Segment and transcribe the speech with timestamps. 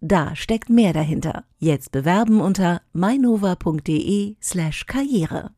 [0.00, 1.44] Da steckt mehr dahinter.
[1.58, 5.50] Jetzt bewerben unter mainova.de/slash karriere.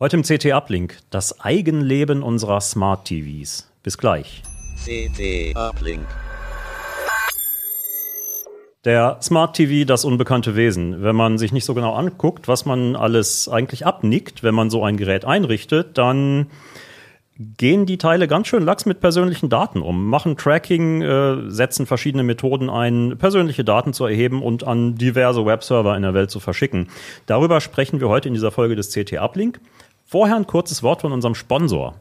[0.00, 3.70] Heute im CT Uplink das Eigenleben unserer Smart TVs.
[3.82, 4.42] Bis gleich.
[4.84, 6.06] CT Uplink.
[8.84, 11.02] Der Smart TV, das unbekannte Wesen.
[11.02, 14.84] Wenn man sich nicht so genau anguckt, was man alles eigentlich abnickt, wenn man so
[14.84, 16.48] ein Gerät einrichtet, dann
[17.38, 22.22] gehen die Teile ganz schön lax mit persönlichen Daten um, machen Tracking, äh, setzen verschiedene
[22.22, 26.88] Methoden ein, persönliche Daten zu erheben und an diverse Webserver in der Welt zu verschicken.
[27.26, 29.60] Darüber sprechen wir heute in dieser Folge des CT Uplink.
[30.04, 31.94] Vorher ein kurzes Wort von unserem Sponsor.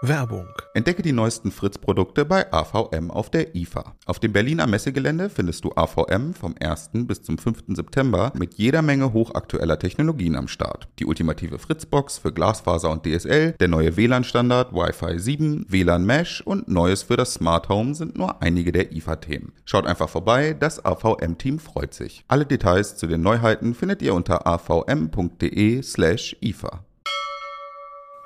[0.00, 3.96] Werbung Entdecke die neuesten Fritz-Produkte bei AVM auf der IFA.
[4.06, 6.90] Auf dem Berliner Messegelände findest du AVM vom 1.
[7.08, 7.64] bis zum 5.
[7.74, 10.86] September mit jeder Menge hochaktueller Technologien am Start.
[11.00, 16.68] Die ultimative Fritzbox für Glasfaser und DSL, der neue WLAN-Standard Wi-Fi 7, WLAN Mesh und
[16.68, 19.52] Neues für das Smart Home sind nur einige der IFA-Themen.
[19.64, 22.24] Schaut einfach vorbei, das AVM-Team freut sich.
[22.28, 26.84] Alle Details zu den Neuheiten findet ihr unter avm.de slash IFA.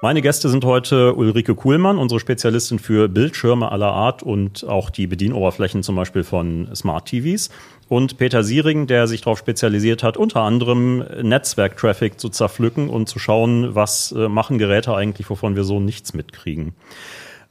[0.05, 5.07] Meine Gäste sind heute Ulrike Kuhlmann, unsere Spezialistin für Bildschirme aller Art und auch die
[5.07, 7.51] Bedienoberflächen zum Beispiel von Smart TVs.
[7.89, 13.21] Und Peter Siering, der sich darauf spezialisiert hat, unter anderem Netzwerktraffic zu zerpflücken und zu
[13.21, 16.75] schauen, was äh, machen Geräte eigentlich, wovon wir so nichts mitkriegen.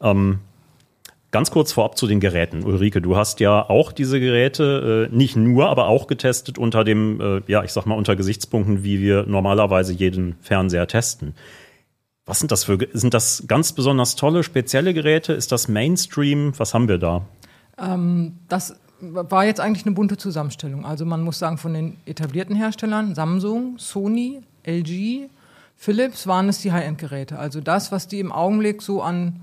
[0.02, 0.40] Ähm,
[1.32, 2.66] Ganz kurz vorab zu den Geräten.
[2.66, 7.22] Ulrike, du hast ja auch diese Geräte äh, nicht nur, aber auch getestet unter dem,
[7.22, 11.34] äh, ja, ich sag mal, unter Gesichtspunkten, wie wir normalerweise jeden Fernseher testen.
[12.32, 15.34] Was sind das für, sind das ganz besonders tolle, spezielle Geräte?
[15.34, 16.54] Ist das Mainstream?
[16.56, 17.26] Was haben wir da?
[17.78, 20.86] Ähm, das war jetzt eigentlich eine bunte Zusammenstellung.
[20.86, 25.28] Also man muss sagen, von den etablierten Herstellern, Samsung, Sony, LG,
[25.76, 27.38] Philips, waren es die High-End-Geräte.
[27.38, 29.42] Also das, was die im Augenblick so an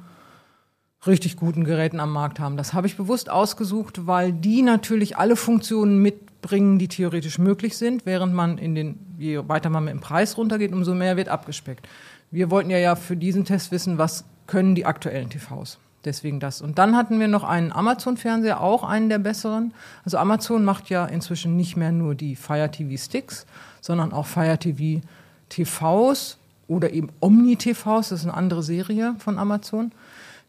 [1.06, 2.56] richtig guten Geräten am Markt haben.
[2.56, 8.06] Das habe ich bewusst ausgesucht, weil die natürlich alle Funktionen mitbringen, die theoretisch möglich sind,
[8.06, 11.86] während man in den, je weiter man mit dem Preis runtergeht, umso mehr wird abgespeckt.
[12.30, 15.78] Wir wollten ja, ja für diesen Test wissen, was können die aktuellen TVs.
[16.04, 16.62] Deswegen das.
[16.62, 19.74] Und dann hatten wir noch einen Amazon-Fernseher, auch einen der besseren.
[20.04, 23.46] Also Amazon macht ja inzwischen nicht mehr nur die Fire TV Sticks,
[23.80, 25.04] sondern auch Fire TV
[25.48, 28.10] TVs oder eben Omni TVs.
[28.10, 29.92] Das ist eine andere Serie von Amazon.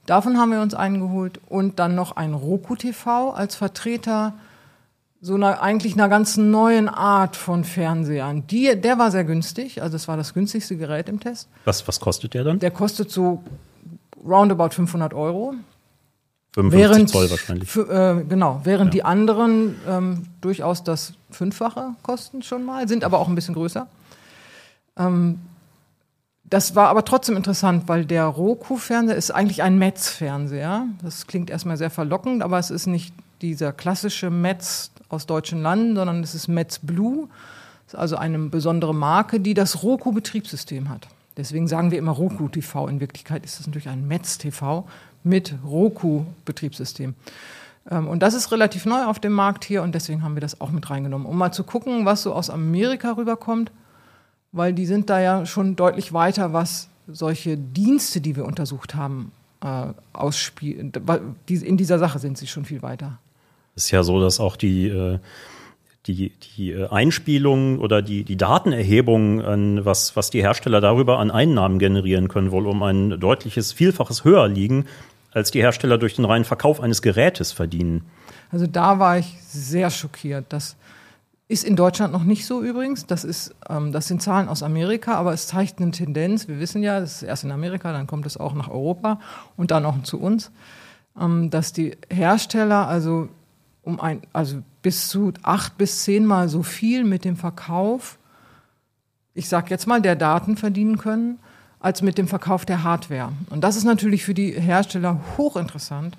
[0.06, 4.34] Davon haben wir uns einen geholt und dann noch ein Roku TV als Vertreter
[5.22, 8.47] so einer, eigentlich einer ganz neuen Art von Fernsehern.
[8.47, 11.50] Die, der war sehr günstig, also es war das günstigste Gerät im Test.
[11.66, 12.59] Was, was kostet der dann?
[12.59, 13.44] Der kostet so
[14.25, 15.53] roundabout 500 Euro.
[16.53, 17.75] 55 während, Zoll wahrscheinlich.
[17.75, 18.91] Äh, genau, während Ja.
[18.91, 23.88] die anderen ähm, durchaus das Fünffache kosten schon mal, sind aber auch ein bisschen größer.
[24.97, 25.40] Ähm,
[26.46, 30.85] das war aber trotzdem interessant, weil der Roku-Fernseher ist eigentlich ein Metz-Fernseher.
[31.03, 35.96] Das klingt erstmal sehr verlockend, aber es ist nicht dieser klassische Metz aus deutschen Landen,
[35.96, 37.28] sondern es ist Metz Blue.
[37.86, 41.08] Das ist also eine besondere Marke, die das Roku-Betriebssystem hat.
[41.38, 42.88] Deswegen sagen wir immer Roku TV.
[42.88, 44.86] In Wirklichkeit ist es natürlich ein Metz TV
[45.24, 47.16] mit Roku-Betriebssystem.
[47.90, 50.62] Ähm, Und das ist relativ neu auf dem Markt hier und deswegen haben wir das
[50.62, 53.72] auch mit reingenommen, um mal zu gucken, was so aus Amerika rüberkommt,
[54.52, 59.31] weil die sind da ja schon deutlich weiter, was solche Dienste, die wir untersucht haben,
[59.64, 59.94] äh,
[61.47, 63.18] In dieser Sache sind sie schon viel weiter.
[63.85, 65.19] Ist ja so, dass auch die, äh,
[66.06, 71.31] die, die äh, Einspielung oder die, die Datenerhebung, an was, was die Hersteller darüber an
[71.31, 74.85] Einnahmen generieren können, wohl um ein deutliches Vielfaches höher liegen,
[75.31, 78.03] als die Hersteller durch den reinen Verkauf eines Gerätes verdienen.
[78.52, 80.46] Also da war ich sehr schockiert.
[80.49, 80.75] Das
[81.47, 83.05] ist in Deutschland noch nicht so übrigens.
[83.05, 86.47] Das, ist, ähm, das sind Zahlen aus Amerika, aber es zeigt eine Tendenz.
[86.47, 89.20] Wir wissen ja, das ist erst in Amerika, dann kommt es auch nach Europa
[89.58, 90.52] und dann auch zu uns,
[91.20, 93.29] ähm, dass die Hersteller also
[93.90, 98.18] um ein, also bis zu acht bis zehnmal so viel mit dem Verkauf,
[99.34, 101.40] ich sag jetzt mal, der Daten verdienen können,
[101.80, 103.32] als mit dem Verkauf der Hardware.
[103.50, 106.18] Und das ist natürlich für die Hersteller hochinteressant,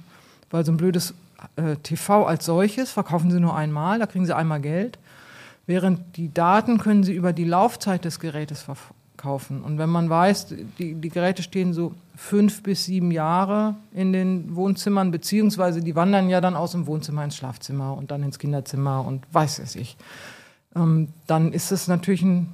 [0.50, 1.14] weil so ein blödes
[1.56, 4.99] äh, TV als solches verkaufen sie nur einmal, da kriegen sie einmal Geld,
[5.66, 9.62] während die Daten können sie über die Laufzeit des Gerätes verf- kaufen.
[9.62, 14.56] Und wenn man weiß, die, die Geräte stehen so fünf bis sieben Jahre in den
[14.56, 19.05] Wohnzimmern, beziehungsweise die wandern ja dann aus dem Wohnzimmer ins Schlafzimmer und dann ins Kinderzimmer
[19.06, 19.96] und weiß es ich,
[20.75, 22.49] ähm, dann ist es natürlich ein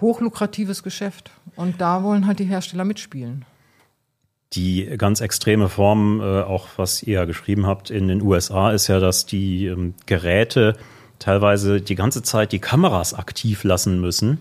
[0.00, 1.30] hochlukratives Geschäft.
[1.54, 3.44] Und da wollen halt die Hersteller mitspielen.
[4.52, 8.88] Die ganz extreme Form, äh, auch was ihr ja geschrieben habt in den USA, ist
[8.88, 10.76] ja, dass die ähm, Geräte
[11.18, 14.38] teilweise die ganze Zeit die Kameras aktiv lassen müssen.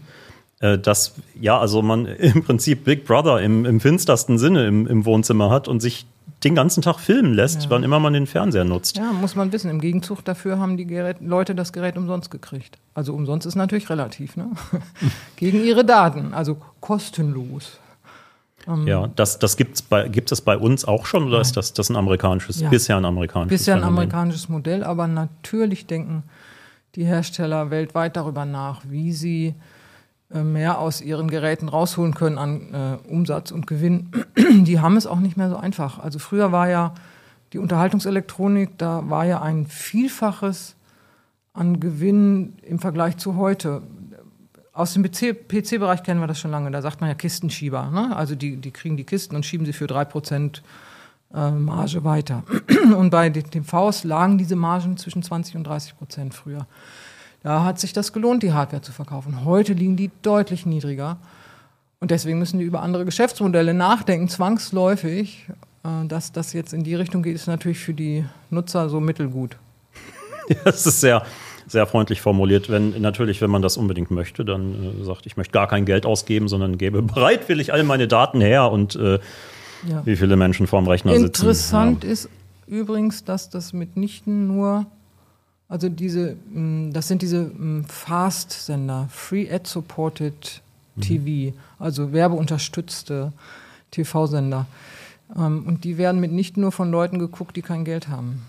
[0.65, 5.05] Äh, dass, ja, also man im Prinzip Big Brother im, im finstersten Sinne im, im
[5.05, 6.05] Wohnzimmer hat und sich
[6.43, 7.69] den ganzen Tag filmen lässt, Ja.
[7.71, 8.97] wann immer man den Fernseher nutzt.
[8.97, 9.69] Ja, muss man wissen.
[9.71, 12.77] Im Gegenzug dafür haben die Gerät Leute das Gerät umsonst gekriegt.
[12.93, 14.51] Also umsonst ist natürlich relativ, ne?
[15.37, 17.79] Gegen ihre Daten, also kostenlos.
[18.85, 21.89] Ja, das, das gibt's bei, gibt es bei uns auch schon oder ist das, das
[21.89, 22.69] ein amerikanisches, Ja.
[22.69, 26.23] bisher ein amerikanisches Bisher ein amerikanisches Modell, aber natürlich denken
[26.95, 29.53] die Hersteller weltweit darüber nach, wie sie
[30.29, 34.11] mehr aus ihren Geräten rausholen können an äh, Umsatz und Gewinn.
[34.37, 35.99] Die haben es auch nicht mehr so einfach.
[35.99, 36.93] Also früher war ja
[37.53, 40.75] die Unterhaltungselektronik, da war ja ein Vielfaches
[41.53, 43.81] an Gewinn im Vergleich zu heute.
[44.73, 46.69] Aus dem PC-Bereich kennen wir das schon lange.
[46.69, 47.89] Da sagt man ja Kistenschieber.
[47.91, 48.13] Ne?
[48.13, 50.59] Also die, die kriegen die Kisten und schieben sie für 3%
[51.33, 52.43] äh, Marge weiter.
[52.97, 56.67] Und bei den TVs lagen diese Margen zwischen 20 und 30 Prozent früher.
[57.45, 59.45] Da hat sich das gelohnt, die Hardware zu verkaufen.
[59.45, 61.17] Heute liegen die deutlich niedriger.
[61.99, 65.45] Und deswegen müssen die über andere Geschäftsmodelle nachdenken, zwangsläufig.
[65.83, 69.57] Äh, Dass das jetzt in die Richtung geht, ist natürlich für die Nutzer so mittelgut.
[70.63, 71.23] Das ist sehr,
[71.67, 72.67] sehr freundlich formuliert.
[72.71, 76.07] Wenn, natürlich, wenn man das unbedingt möchte, dann äh, sagt, ich möchte gar kein Geld
[76.07, 79.19] ausgeben, sondern gebe bereitwillig all meine Daten her und äh,
[79.87, 80.03] Ja.
[80.03, 82.11] wie viele Menschen vorm Rechner Interessant sitzen.
[82.11, 82.29] ist
[82.65, 84.87] übrigens, dass das mitnichten nur,
[85.67, 90.61] also diese, mh, das sind diese mh, Fast-Sender, Free Ad Supported
[91.01, 93.33] TV, also werbeunterstützte
[93.91, 94.65] TV-Sender.
[95.35, 98.43] Ähm, und die werden mitnichten nur von Leuten geguckt, die kein Geld haben,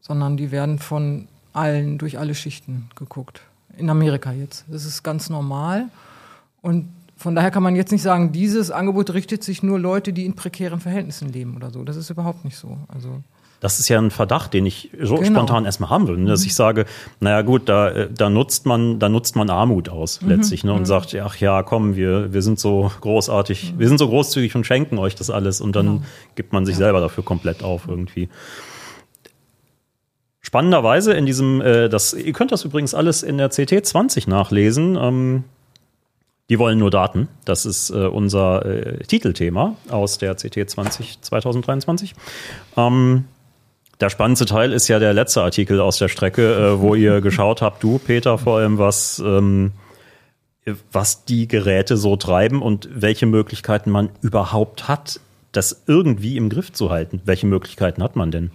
[0.00, 3.40] sondern die werden von allen, durch alle Schichten geguckt.
[3.76, 4.64] In Amerika jetzt.
[4.68, 5.88] Das ist ganz normal.
[6.62, 10.24] Und von daher kann man jetzt nicht sagen, dieses Angebot richtet sich nur Leute, die
[10.24, 11.84] in prekären Verhältnissen leben oder so.
[11.84, 12.78] Das ist überhaupt nicht so.
[12.88, 13.22] Also
[13.60, 15.40] Das ist ja ein Verdacht, den ich so Genau.
[15.40, 16.30] spontan erstmal haben will, ne?
[16.30, 16.84] dass ich sage,
[17.18, 20.72] naja gut, da, äh, da nutzt man, da nutzt man Armut aus letztlich, ne?
[20.72, 24.64] Und sagt, ach ja, komm, wir, wir sind so großartig, wir sind so großzügig und
[24.64, 26.04] schenken euch das alles und dann
[26.36, 28.28] gibt man sich selber dafür komplett auf irgendwie.
[30.40, 34.96] Spannenderweise in diesem, äh, das, ihr könnt das übrigens alles in der CT20 nachlesen.
[34.96, 35.44] Ähm,
[36.48, 37.28] die wollen nur Daten.
[37.44, 42.14] Das ist äh, unser äh, Titelthema aus der CT20 2023.
[42.78, 43.24] Ähm,
[44.00, 47.62] der spannendste Teil ist ja der letzte Artikel aus der Strecke, äh, wo ihr geschaut
[47.62, 49.72] habt, du, Peter, vor allem, was, ähm,
[50.92, 55.20] was die Geräte so treiben und welche Möglichkeiten man überhaupt hat,
[55.52, 57.20] das irgendwie im Griff zu halten.
[57.24, 58.50] Welche Möglichkeiten hat man denn?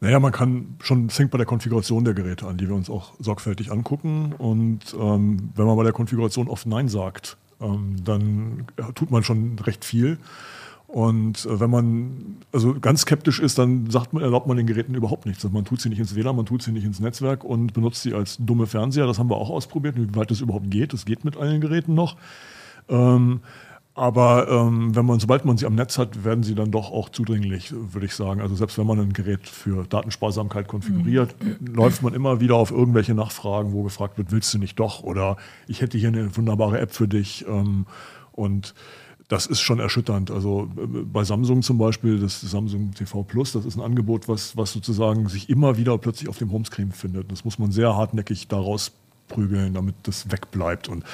[0.00, 2.90] Naja, man kann schon, es fängt bei der Konfiguration der Geräte an, die wir uns
[2.90, 4.34] auch sorgfältig angucken.
[4.36, 9.58] Und ähm, wenn man bei der Konfiguration oft Nein sagt, ähm, dann tut man schon
[9.60, 10.18] recht viel.
[10.94, 14.94] Und äh, wenn man also ganz skeptisch ist, dann sagt man, erlaubt man den Geräten
[14.94, 15.42] überhaupt nichts.
[15.42, 18.14] Man tut sie nicht ins WLAN, man tut sie nicht ins Netzwerk und benutzt sie
[18.14, 19.08] als dumme Fernseher.
[19.08, 20.92] Das haben wir auch ausprobiert, wie weit das überhaupt geht.
[20.92, 22.16] Das geht mit allen Geräten noch.
[22.88, 23.40] Ähm,
[23.94, 27.08] aber ähm, wenn man, sobald man sie am Netz hat, werden sie dann doch auch
[27.08, 28.40] zudringlich, würde ich sagen.
[28.40, 33.14] Also selbst wenn man ein Gerät für Datensparsamkeit konfiguriert, läuft man immer wieder auf irgendwelche
[33.14, 35.02] Nachfragen, wo gefragt wird, willst du nicht doch?
[35.02, 37.44] Oder ich hätte hier eine wunderbare App für dich.
[37.48, 37.86] Ähm,
[38.30, 38.74] und
[39.28, 40.30] das ist schon erschütternd.
[40.30, 44.56] Also äh, bei Samsung zum Beispiel, das Samsung TV Plus, das ist ein Angebot, was,
[44.56, 47.30] was sozusagen sich immer wieder plötzlich auf dem Homescreen findet.
[47.32, 48.92] Das muss man sehr hartnäckig daraus
[49.28, 50.88] prügeln, damit das wegbleibt.
[50.88, 51.04] Und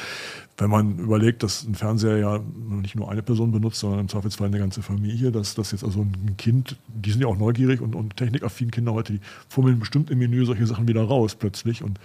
[0.58, 2.40] wenn man überlegt, dass ein Fernseher ja
[2.82, 6.02] nicht nur eine Person benutzt, sondern im Zweifelsfall eine ganze Familie, dass das jetzt also
[6.02, 10.10] ein Kind, die sind ja auch neugierig und, und technikaffin Kinder heute, die fummeln bestimmt
[10.10, 11.82] im Menü solche Sachen wieder raus plötzlich.
[11.82, 11.98] Und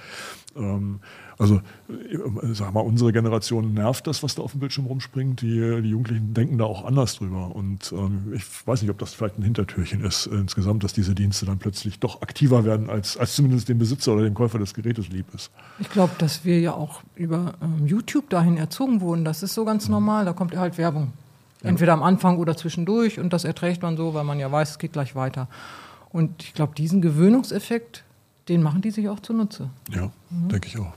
[0.55, 0.99] ähm,
[1.37, 1.55] also,
[1.89, 5.41] äh, sag mal, unsere Generation nervt das, was da auf dem Bildschirm rumspringt.
[5.41, 7.53] Die, die Jugendlichen denken da auch anders drüber.
[7.53, 11.13] Und ähm, ich weiß nicht, ob das vielleicht ein Hintertürchen ist äh, insgesamt, dass diese
[11.13, 14.73] Dienste dann plötzlich doch aktiver werden, als, als zumindest dem Besitzer oder dem Käufer des
[14.73, 15.51] Gerätes lieb ist.
[15.79, 19.25] Ich glaube, dass wir ja auch über ähm, YouTube dahin erzogen wurden.
[19.25, 20.25] Das ist so ganz normal.
[20.25, 21.11] Da kommt halt Werbung.
[21.63, 23.19] Entweder am Anfang oder zwischendurch.
[23.19, 25.47] Und das erträgt man so, weil man ja weiß, es geht gleich weiter.
[26.09, 28.03] Und ich glaube, diesen Gewöhnungseffekt,
[28.47, 29.69] den machen die sich auch zunutze.
[29.91, 30.93] Ja, denke ich auch.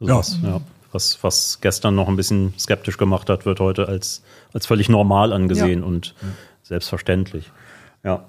[0.00, 0.18] Also Ja.
[0.18, 0.60] Was, ja.
[0.92, 4.22] Was, was gestern noch ein bisschen skeptisch gemacht hat, wird heute als,
[4.54, 5.86] als völlig normal angesehen Ja.
[5.86, 6.14] und
[6.62, 7.50] selbstverständlich.
[8.04, 8.24] Ja.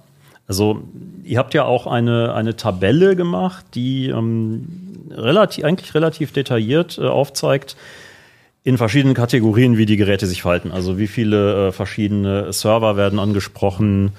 [0.49, 0.81] Also,
[1.23, 4.67] ihr habt ja auch eine, eine Tabelle gemacht, die ähm,
[5.11, 7.77] relativ, eigentlich relativ detailliert äh, aufzeigt,
[8.63, 10.71] in verschiedenen Kategorien, wie die Geräte sich verhalten.
[10.71, 14.11] Also wie viele äh, verschiedene Server werden angesprochen,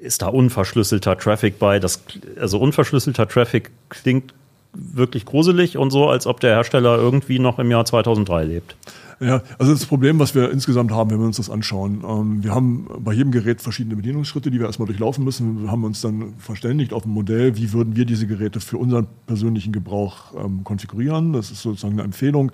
[0.00, 1.80] ist da unverschlüsselter Traffic bei?
[1.80, 2.02] Das,
[2.40, 4.32] also unverschlüsselter Traffic klingt
[4.72, 8.76] wirklich gruselig und so, als ob der Hersteller irgendwie noch im Jahr 2003 lebt.
[9.20, 12.54] Ja, also das Problem, was wir insgesamt haben, wenn wir uns das anschauen, ähm, wir
[12.54, 15.62] haben bei jedem Gerät verschiedene Bedienungsschritte, die wir erstmal durchlaufen müssen.
[15.62, 19.08] Wir haben uns dann verständigt auf ein Modell, wie würden wir diese Geräte für unseren
[19.26, 21.32] persönlichen Gebrauch ähm, konfigurieren.
[21.32, 22.52] Das ist sozusagen eine Empfehlung.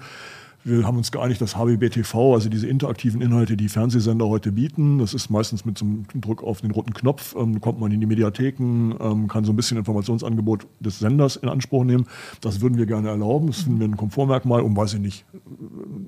[0.66, 5.12] Wir haben uns geeinigt, dass HBBTV, also diese interaktiven Inhalte, die Fernsehsender heute bieten, das
[5.12, 8.06] ist meistens mit so einem Druck auf den roten Knopf, ähm, kommt man in die
[8.06, 12.06] Mediatheken, ähm, kann so ein bisschen Informationsangebot des Senders in Anspruch nehmen.
[12.40, 13.49] Das würden wir gerne erlauben.
[13.49, 15.26] Das finden wir ein Komfortmerkmal, um, weiß ich nicht,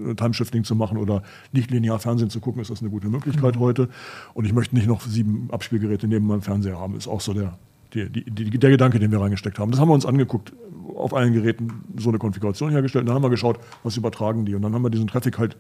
[0.09, 1.23] äh, Timeshifting zu machen oder
[1.53, 3.61] nicht linear Fernsehen zu gucken, ist das eine gute Möglichkeit mhm.
[3.61, 3.89] heute.
[4.33, 7.59] Und ich möchte nicht noch sieben Abspielgeräte neben meinem Fernseher haben, ist auch so der,
[7.95, 9.71] die, die, die, der Gedanke, den wir reingesteckt haben.
[9.71, 10.53] Das haben wir uns angeguckt
[10.95, 13.09] auf allen Geräten so eine Konfiguration hergestellt.
[13.09, 14.55] Dann haben wir geschaut, was übertragen die.
[14.55, 15.57] Und dann haben wir diesen Traffic halt,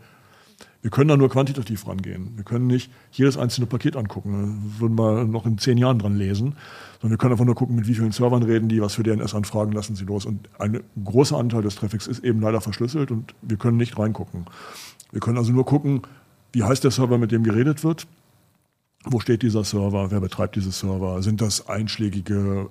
[0.83, 2.33] wir können da nur quantitativ rangehen.
[2.37, 4.33] Wir können nicht jedes einzelne Paket angucken.
[4.33, 6.55] Da würden wir noch in zehn Jahren dran lesen.
[7.01, 9.73] Sondern wir können einfach nur gucken, mit wie vielen Servern reden die, was für DNS-Anfragen
[9.73, 10.25] lassen sie los.
[10.25, 14.47] Und ein großer Anteil des Traffics ist eben leider verschlüsselt und wir können nicht reingucken.
[15.13, 16.03] Wir können also nur gucken,
[16.53, 18.07] wie heißt der Server, mit dem geredet wird.
[19.07, 20.11] Wo steht dieser Server?
[20.11, 21.23] Wer betreibt diese Server?
[21.23, 22.69] Sind das einschlägige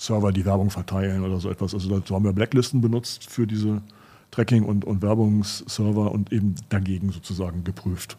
[0.00, 1.74] Server, die Werbung verteilen oder so etwas.
[1.74, 3.82] Also dazu haben wir Blacklisten benutzt für diese
[4.30, 8.16] Tracking- und, und Werbungsserver und eben dagegen sozusagen geprüft.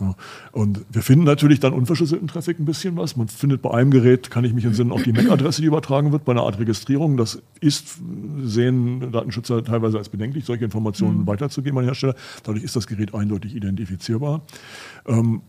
[0.00, 0.14] Ja.
[0.52, 3.16] Und wir finden natürlich dann unverschlüsselten Traffic ein bisschen was.
[3.16, 6.24] Man findet bei einem Gerät, kann ich mich entsinnen, auf die MAC-Adresse, die übertragen wird,
[6.24, 7.18] bei einer Art Registrierung.
[7.18, 7.98] Das ist,
[8.42, 11.26] sehen Datenschützer teilweise als bedenklich, solche Informationen mhm.
[11.26, 12.14] weiterzugeben an den Hersteller.
[12.44, 14.40] Dadurch ist das Gerät eindeutig identifizierbar.
[15.06, 15.42] Ähm,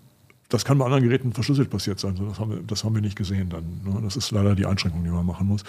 [0.49, 2.15] das kann bei anderen Geräten verschlüsselt passiert sein.
[2.27, 3.81] Das haben wir, das haben wir nicht gesehen dann.
[3.85, 4.01] Ne?
[4.03, 5.63] Das ist leider die Einschränkung, die man machen muss.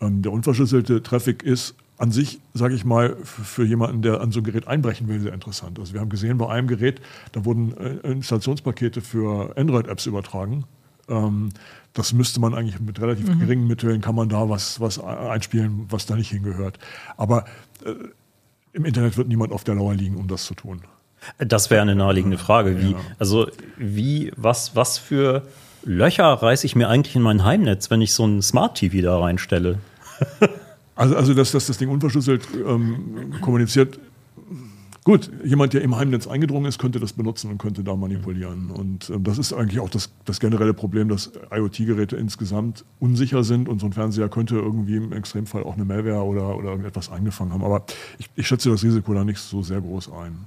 [0.00, 4.40] Ähm, der unverschlüsselte Traffic ist an sich, sage ich mal, für jemanden, der an so
[4.40, 5.78] ein Gerät einbrechen will, sehr interessant.
[5.78, 7.00] Also wir haben gesehen, bei einem Gerät,
[7.32, 10.64] da wurden äh, Installationspakete für Android-Apps übertragen.
[11.08, 11.50] Ähm,
[11.94, 13.38] das müsste man eigentlich mit relativ mhm.
[13.38, 16.78] geringen Mitteln, kann man da was, was einspielen, was da nicht hingehört.
[17.16, 17.44] Aber
[17.84, 17.94] äh,
[18.72, 20.82] im Internet wird niemand auf der Lauer liegen, um das zu tun.
[21.38, 22.80] Das wäre eine naheliegende Frage.
[22.80, 22.98] Wie, ja.
[23.18, 25.42] also wie, was, was für
[25.84, 29.18] Löcher reiße ich mir eigentlich in mein Heimnetz, wenn ich so ein Smart TV da
[29.18, 29.78] reinstelle?
[30.94, 33.98] also, also dass, dass das Ding unverschlüsselt ähm, kommuniziert.
[35.04, 38.70] Gut, jemand, der im Heimnetz eingedrungen ist, könnte das benutzen und könnte da manipulieren.
[38.70, 43.68] Und ähm, das ist eigentlich auch das, das generelle Problem, dass IoT-Geräte insgesamt unsicher sind
[43.68, 47.52] und so ein Fernseher könnte irgendwie im Extremfall auch eine Malware oder, oder irgendetwas eingefangen
[47.52, 47.64] haben.
[47.64, 47.84] Aber
[48.18, 50.46] ich, ich schätze das Risiko da nicht so sehr groß ein.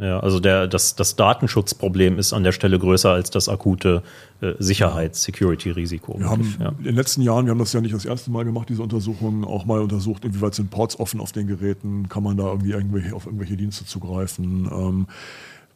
[0.00, 4.02] Ja, also der, das, das Datenschutzproblem ist an der Stelle größer als das akute
[4.40, 6.18] äh, Sicherheits-Security-Risiko.
[6.18, 6.70] Wir haben ja.
[6.70, 9.44] in den letzten Jahren, wir haben das ja nicht das erste Mal gemacht, diese Untersuchungen,
[9.44, 13.14] auch mal untersucht, inwieweit sind Ports offen auf den Geräten, kann man da irgendwie irgendwelche,
[13.14, 14.70] auf irgendwelche Dienste zugreifen.
[14.72, 15.06] Ähm,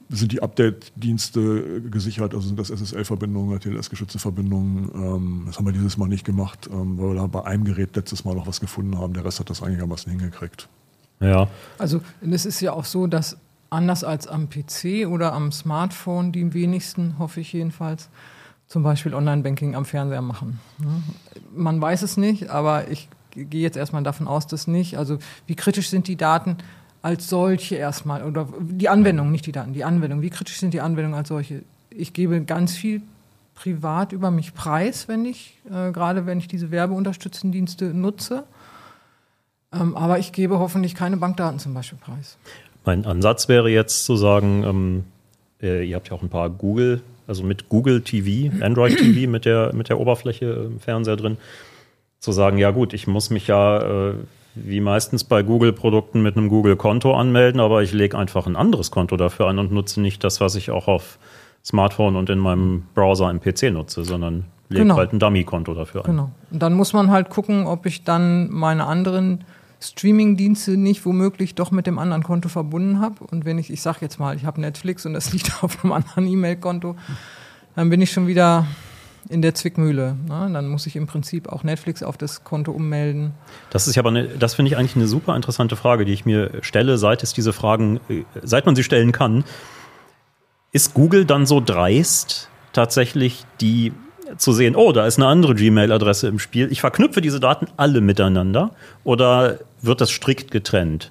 [0.08, 4.90] sind die Update-Dienste gesichert, also sind das SSL-Verbindungen, TLS-geschützte Verbindungen.
[4.94, 7.94] Ähm, das haben wir dieses Mal nicht gemacht, ähm, weil wir da bei einem Gerät
[7.94, 9.12] letztes Mal noch was gefunden haben.
[9.12, 10.68] Der Rest hat das einigermaßen hingekriegt.
[11.20, 11.48] Ja.
[11.78, 13.36] Also es ist ja auch so, dass
[13.74, 18.08] anders als am PC oder am Smartphone die wenigsten, hoffe ich jedenfalls,
[18.66, 20.58] zum Beispiel Online-Banking am Fernseher machen.
[21.54, 24.96] Man weiß es nicht, aber ich gehe jetzt erstmal davon aus, dass nicht.
[24.96, 26.56] Also wie kritisch sind die Daten
[27.02, 30.22] als solche erstmal oder die Anwendung, nicht die Daten, die Anwendung.
[30.22, 31.62] Wie kritisch sind die Anwendungen als solche?
[31.90, 33.02] Ich gebe ganz viel
[33.54, 38.44] privat über mich preis, wenn ich äh, gerade wenn ich diese werbeunterstützten Dienste nutze.
[39.72, 42.38] Ähm, aber ich gebe hoffentlich keine Bankdaten zum Beispiel preis.
[42.84, 45.04] Mein Ansatz wäre jetzt zu sagen, ähm,
[45.62, 49.44] äh, ihr habt ja auch ein paar Google, also mit Google TV, Android TV mit
[49.44, 51.38] der, mit der Oberfläche im Fernseher drin,
[52.20, 54.14] zu sagen, ja gut, ich muss mich ja äh,
[54.54, 59.16] wie meistens bei Google-Produkten mit einem Google-Konto anmelden, aber ich lege einfach ein anderes Konto
[59.16, 61.18] dafür an und nutze nicht das, was ich auch auf
[61.64, 64.96] Smartphone und in meinem Browser im PC nutze, sondern lege genau.
[64.96, 66.10] halt ein Dummy-Konto dafür an.
[66.10, 66.30] Genau.
[66.50, 69.44] Und dann muss man halt gucken, ob ich dann meine anderen
[69.84, 73.24] Streaming-Dienste nicht womöglich doch mit dem anderen Konto verbunden habe.
[73.24, 75.92] Und wenn ich, ich sage jetzt mal, ich habe Netflix und das liegt auf einem
[75.92, 76.96] anderen E-Mail-Konto,
[77.76, 78.66] dann bin ich schon wieder
[79.28, 80.16] in der Zwickmühle.
[80.28, 80.50] Ne?
[80.52, 83.32] Dann muss ich im Prinzip auch Netflix auf das Konto ummelden.
[83.70, 86.24] Das ist ja aber eine, das finde ich eigentlich eine super interessante Frage, die ich
[86.24, 89.44] mir stelle, seit es diese Fragen, äh, seit man sie stellen kann.
[90.72, 93.92] Ist Google dann so dreist, tatsächlich die
[94.36, 96.70] zu sehen, oh, da ist eine andere Gmail-Adresse im Spiel.
[96.70, 98.70] Ich verknüpfe diese Daten alle miteinander
[99.04, 101.10] oder wird das strikt getrennt?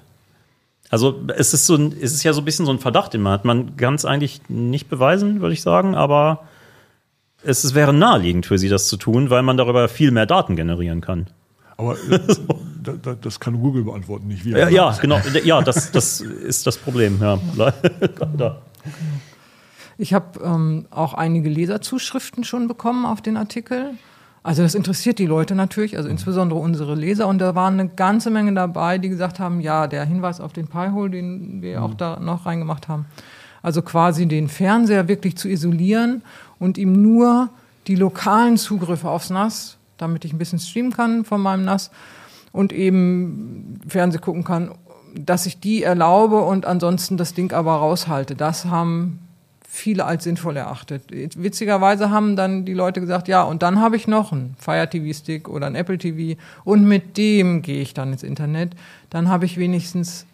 [0.90, 3.22] Also es ist so ein, es ist ja so ein bisschen so ein Verdacht, den
[3.22, 3.44] man hat.
[3.44, 6.44] Man kann es eigentlich nicht beweisen, würde ich sagen, aber
[7.42, 11.00] es, wäre naheliegend für sie, das zu tun, weil man darüber viel mehr Daten generieren
[11.00, 11.26] kann.
[11.76, 12.20] Aber äh,
[12.82, 14.58] da, da, das kann Google beantworten, nicht wir.
[14.58, 15.20] Ja, ja genau.
[15.42, 17.18] Ja, das, das ist das Problem.
[17.20, 17.38] Ja.
[17.56, 18.62] Leider.
[19.98, 23.94] Ich habe ähm, auch einige Leserzuschriften schon bekommen auf den Artikel.
[24.42, 27.28] Also das interessiert die Leute natürlich, also insbesondere unsere Leser.
[27.28, 30.66] Und da waren eine ganze Menge dabei, die gesagt haben, ja, der Hinweis auf den
[30.66, 33.06] Pi-Hole, den wir auch da noch reingemacht haben.
[33.62, 36.22] Also quasi den Fernseher wirklich zu isolieren
[36.58, 37.48] und ihm nur
[37.86, 41.90] die lokalen Zugriffe aufs NAS, damit ich ein bisschen streamen kann von meinem NAS
[42.52, 44.72] und eben Fernseh gucken kann,
[45.14, 48.34] dass ich die erlaube und ansonsten das Ding aber raushalte.
[48.34, 49.20] Das haben
[49.74, 51.02] viele als sinnvoll erachtet.
[51.10, 55.12] Witzigerweise haben dann die Leute gesagt, ja, und dann habe ich noch einen Fire TV
[55.18, 58.74] Stick oder einen Apple TV und mit dem gehe ich dann ins Internet.
[59.10, 60.26] Dann habe ich wenigstens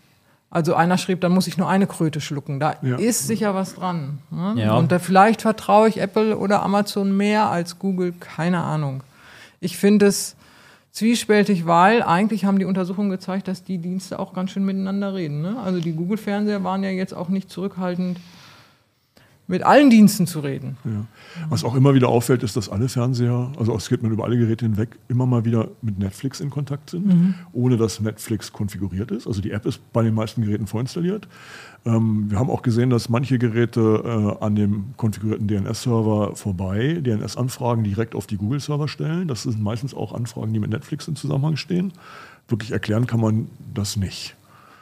[0.50, 2.60] also einer schrieb, dann muss ich nur eine Kröte schlucken.
[2.60, 2.96] Da ja.
[2.96, 4.18] ist sicher was dran.
[4.30, 4.54] Ne?
[4.56, 4.74] Ja.
[4.74, 9.02] Und da vielleicht vertraue ich Apple oder Amazon mehr als Google, keine Ahnung.
[9.60, 10.36] Ich finde es
[10.90, 15.40] zwiespältig, weil eigentlich haben die Untersuchungen gezeigt, dass die Dienste auch ganz schön miteinander reden.
[15.40, 15.56] Ne?
[15.64, 18.18] Also die Google-Fernseher waren ja jetzt auch nicht zurückhaltend
[19.50, 20.76] mit allen Diensten zu reden.
[20.84, 21.06] Ja.
[21.48, 24.38] Was auch immer wieder auffällt, ist, dass alle Fernseher, also es geht man über alle
[24.38, 27.34] Geräte hinweg, immer mal wieder mit Netflix in Kontakt sind, mhm.
[27.52, 29.26] ohne dass Netflix konfiguriert ist.
[29.26, 31.26] Also die App ist bei den meisten Geräten vorinstalliert.
[31.84, 37.82] Ähm, wir haben auch gesehen, dass manche Geräte äh, an dem konfigurierten DNS-Server vorbei DNS-Anfragen
[37.82, 39.26] direkt auf die Google-Server stellen.
[39.26, 41.92] Das sind meistens auch Anfragen, die mit Netflix im Zusammenhang stehen.
[42.46, 44.36] Wirklich erklären kann man das nicht.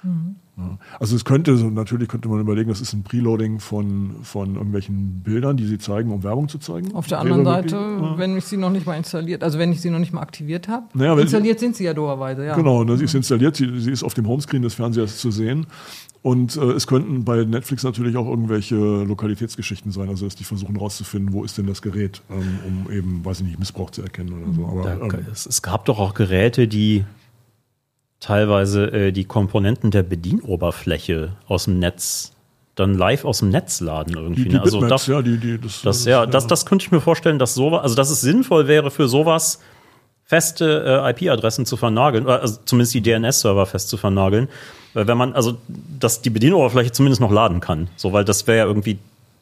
[0.08, 0.78] Mhm.
[0.98, 5.56] Also es könnte, natürlich könnte man überlegen, das ist ein Preloading von, von irgendwelchen Bildern,
[5.56, 6.94] die sie zeigen, um Werbung zu zeigen.
[6.94, 9.80] Auf der anderen Seite, wirklich, wenn ich sie noch nicht mal installiert, also wenn ich
[9.80, 12.56] sie noch nicht mal aktiviert habe, naja, installiert sind sie ja doerweise, ja.
[12.56, 15.66] Genau, ne, sie ist installiert, sie, sie ist auf dem Homescreen des Fernsehers zu sehen.
[16.22, 20.74] Und äh, es könnten bei Netflix natürlich auch irgendwelche Lokalitätsgeschichten sein, also dass die versuchen
[20.74, 24.32] herauszufinden, wo ist denn das Gerät, ähm, um eben, weiß ich nicht, Missbrauch zu erkennen
[24.32, 24.66] oder so.
[24.66, 27.04] Aber, ähm, es, es gab doch auch Geräte, die
[28.20, 32.32] teilweise äh, die Komponenten der Bedienoberfläche aus dem Netz
[32.74, 34.44] dann live aus dem Netz laden irgendwie.
[34.44, 34.62] Die, die ne?
[34.62, 37.54] also das, ja, die, die, das, das, ja, das, das könnte ich mir vorstellen, dass
[37.54, 39.60] sowas, also dass es sinnvoll wäre für sowas
[40.24, 44.48] feste äh, IP-Adressen zu vernageln, also zumindest die DNS-Server fest zu vernageln,
[44.94, 45.56] weil wenn man also
[45.98, 48.98] dass die Bedienoberfläche zumindest noch laden kann, so weil das wäre ja irgendwie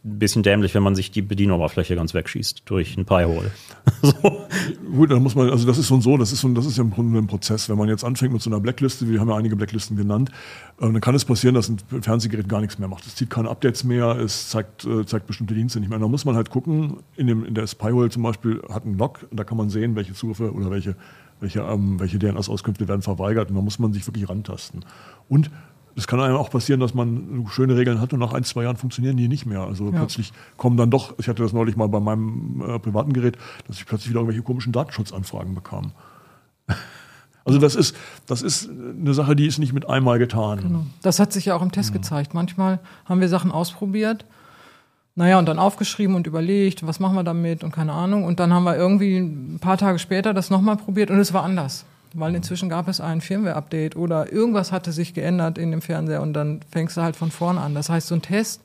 [0.07, 3.51] ein bisschen dämlich, wenn man sich die Bedienoberfläche ganz wegschießt durch ein Pi-Hole.
[4.03, 4.13] so.
[4.95, 6.77] Gut, dann muss man, also das ist so und so, das ist, so, das ist
[6.77, 7.69] ja im Grunde ein Prozess.
[7.69, 10.31] Wenn man jetzt anfängt mit so einer Blackliste, wir haben ja einige Blacklisten genannt,
[10.79, 13.05] äh, dann kann es passieren, dass ein Fernsehgerät gar nichts mehr macht.
[13.05, 15.99] Es zieht keine Updates mehr, es zeigt, äh, zeigt bestimmte Dienste nicht mehr.
[15.99, 19.27] Da muss man halt gucken, in, dem, in der Spy-Hole zum Beispiel hat einen Log,
[19.33, 20.95] da kann man sehen, welche Zugriffe oder welche,
[21.41, 24.85] welche, ähm, welche DNS-Auskünfte werden verweigert und da muss man sich wirklich rantasten.
[25.29, 25.51] Und
[25.97, 28.77] es kann einem auch passieren, dass man schöne Regeln hat und nach ein, zwei Jahren
[28.77, 29.63] funktionieren die nicht mehr.
[29.63, 29.93] Also ja.
[29.93, 33.79] plötzlich kommen dann doch, ich hatte das neulich mal bei meinem äh, privaten Gerät, dass
[33.79, 35.93] ich plötzlich wieder irgendwelche komischen Datenschutzanfragen bekam.
[37.49, 37.95] Also das ist,
[38.27, 40.63] das ist eine Sache, die ist nicht mit einmal getan.
[40.63, 40.87] Genau.
[41.03, 41.93] Das hat sich ja auch im Test ja.
[41.93, 42.35] gezeigt.
[42.35, 44.25] Manchmal haben wir Sachen ausprobiert,
[45.15, 48.25] naja, und dann aufgeschrieben und überlegt, was machen wir damit und keine Ahnung.
[48.25, 51.45] Und dann haben wir irgendwie ein paar Tage später das nochmal probiert und es war
[51.45, 51.85] anders
[52.19, 56.33] weil inzwischen gab es ein Firmware-Update oder irgendwas hatte sich geändert in dem Fernseher und
[56.33, 57.75] dann fängst du halt von vorne an.
[57.75, 58.63] Das heißt, so ein Test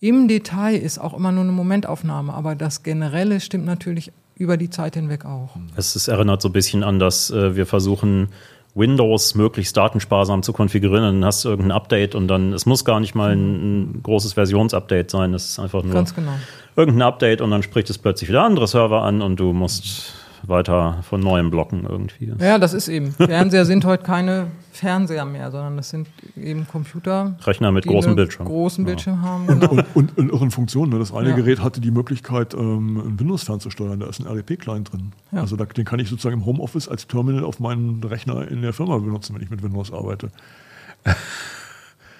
[0.00, 4.68] im Detail ist auch immer nur eine Momentaufnahme, aber das Generelle stimmt natürlich über die
[4.68, 5.50] Zeit hinweg auch.
[5.76, 8.28] Es ist, erinnert so ein bisschen an, dass äh, wir versuchen,
[8.74, 11.04] Windows möglichst datensparsam zu konfigurieren.
[11.04, 14.32] Dann hast du irgendein Update und dann, es muss gar nicht mal ein, ein großes
[14.32, 15.34] Versionsupdate sein.
[15.34, 16.32] Es ist einfach nur genau.
[16.74, 20.14] irgendein Update und dann spricht es plötzlich wieder andere Server an und du musst
[20.46, 22.32] weiter von neuem blocken irgendwie.
[22.38, 23.12] Ja, das ist eben.
[23.12, 27.36] Fernseher sind heute keine Fernseher mehr, sondern das sind eben Computer.
[27.44, 28.46] Rechner mit großem Bildschirm.
[28.46, 29.28] Großen Bildschirm ja.
[29.28, 29.46] haben.
[29.46, 29.70] Genau.
[29.70, 30.92] Und, und, und, irren Funktionen.
[30.92, 30.98] Ne?
[30.98, 31.36] Das eine ja.
[31.36, 34.00] Gerät hatte die Möglichkeit, ähm, ein Windows fernzusteuern.
[34.00, 35.12] Da ist ein RDP-Client drin.
[35.30, 35.40] Ja.
[35.40, 38.72] Also da, den kann ich sozusagen im Homeoffice als Terminal auf meinen Rechner in der
[38.72, 40.30] Firma benutzen, wenn ich mit Windows arbeite.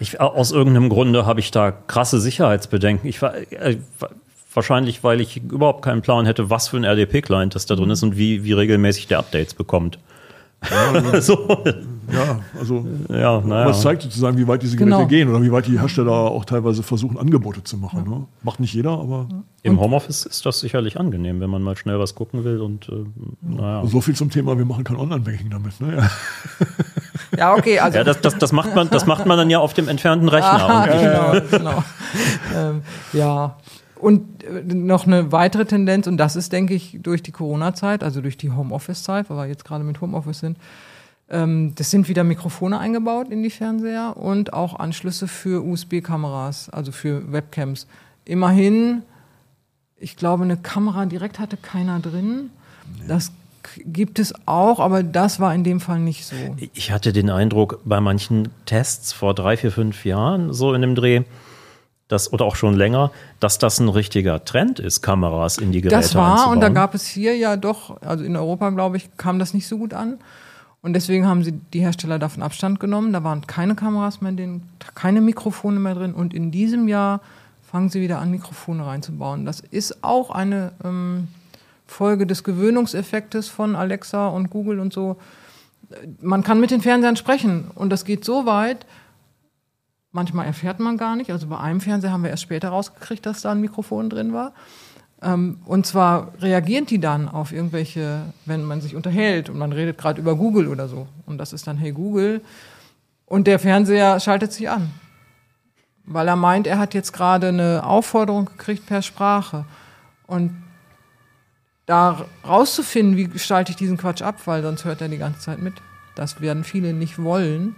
[0.01, 3.09] Ich, aus irgendeinem Grunde habe ich da krasse Sicherheitsbedenken.
[3.09, 3.77] Ich war, äh,
[4.55, 8.03] Wahrscheinlich, weil ich überhaupt keinen Plan hätte, was für ein RDP-Client das da drin ist
[8.03, 9.99] und wie, wie regelmäßig der Updates bekommt.
[10.71, 11.49] Ja, so.
[12.13, 13.67] ja also ja, naja.
[13.67, 15.09] was zeigt sozusagen, wie weit diese Geräte genau.
[15.09, 18.05] gehen oder wie weit die Hersteller auch teilweise versuchen, Angebote zu machen.
[18.05, 18.11] Ja.
[18.11, 18.27] Ne?
[18.43, 19.29] Macht nicht jeder, aber.
[19.65, 22.61] Im Homeoffice ist das sicherlich angenehm, wenn man mal schnell was gucken will.
[22.61, 23.05] Und äh,
[23.41, 23.87] naja.
[23.87, 25.81] So viel zum Thema, wir machen kein Online-Banking damit.
[25.81, 25.97] Ne?
[25.97, 26.11] Ja.
[27.37, 27.79] Ja, okay.
[27.79, 30.29] Also ja, das, das, das, macht man, das macht man dann ja auf dem entfernten
[30.29, 30.53] Rechner.
[30.63, 31.85] Ah, genau, genau.
[32.55, 33.57] ähm, ja,
[34.03, 38.21] und äh, noch eine weitere Tendenz, und das ist, denke ich, durch die Corona-Zeit, also
[38.21, 40.59] durch die Homeoffice-Zeit, weil wir jetzt gerade mit Homeoffice sind,
[41.31, 46.93] ähm, das sind wieder Mikrofone eingebaut in die Fernseher und auch Anschlüsse für USB-Kameras, also
[46.93, 47.87] für Webcams.
[48.25, 49.03] Immerhin,
[49.99, 52.51] ich glaube, eine Kamera direkt hatte keiner drin.
[53.07, 56.35] Das k- gibt es auch, aber das war in dem Fall nicht so.
[56.75, 60.95] Ich hatte den Eindruck, bei manchen Tests vor drei, vier, fünf Jahren, so in dem
[60.95, 61.23] Dreh,
[62.09, 63.11] dass, oder auch schon länger,
[63.41, 66.75] dass das ein richtiger Trend ist, Kameras in die Geräte Das war und da einzubauen.
[66.75, 69.95] gab es hier ja doch, also in Europa glaube ich, kam das nicht so gut
[69.95, 70.19] an.
[70.83, 73.13] Und deswegen haben sie die Hersteller davon Abstand genommen.
[73.13, 74.63] Da waren keine Kameras mehr drin,
[74.95, 76.13] keine Mikrofone mehr drin.
[76.13, 77.21] Und in diesem Jahr
[77.63, 79.47] fangen sie wieder an, Mikrofone reinzubauen.
[79.47, 81.29] Das ist auch eine ähm,
[81.87, 85.17] Folge des Gewöhnungseffektes von Alexa und Google und so.
[86.21, 88.85] Man kann mit den Fernsehern sprechen und das geht so weit,
[90.13, 91.31] manchmal erfährt man gar nicht.
[91.31, 94.53] Also bei einem Fernseher haben wir erst später rausgekriegt, dass da ein Mikrofon drin war.
[95.23, 99.99] Ähm, und zwar reagieren die dann auf irgendwelche, wenn man sich unterhält und man redet
[99.99, 101.09] gerade über Google oder so.
[101.27, 102.43] Und das ist dann, hey Google.
[103.27, 104.91] Und der Fernseher schaltet sich an.
[106.05, 109.65] Weil er meint, er hat jetzt gerade eine Aufforderung gekriegt per Sprache.
[110.27, 110.63] Und
[111.87, 115.61] da rauszufinden, wie gestalte ich diesen Quatsch ab, weil sonst hört er die ganze Zeit
[115.61, 115.75] mit.
[116.15, 117.77] Das werden viele nicht wollen.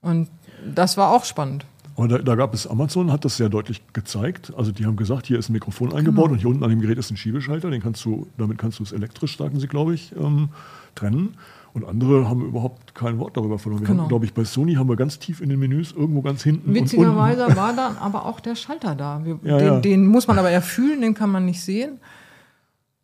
[0.00, 0.28] Und
[0.74, 1.64] das war auch spannend.
[1.96, 4.52] Aber da, da gab es, Amazon hat das sehr deutlich gezeigt.
[4.56, 6.32] Also die haben gesagt, hier ist ein Mikrofon eingebaut Genau.
[6.34, 8.84] und hier unten an dem Gerät ist ein Schiebeschalter, den kannst du, damit kannst du
[8.84, 10.50] es elektrisch, sagen sie, glaube ich, ähm,
[10.94, 11.34] trennen.
[11.74, 13.82] Und andere haben überhaupt kein Wort darüber verloren.
[13.82, 14.02] Wir Genau.
[14.02, 16.68] haben, glaube ich, bei Sony haben wir ganz tief in den Menüs, irgendwo ganz hinten.
[16.70, 16.74] und.
[16.76, 19.20] Witzigerweise war dann aber auch der Schalter da.
[19.24, 19.80] Wir, Ja, den, ja.
[19.80, 21.98] den muss man aber eher fühlen, den kann man nicht sehen.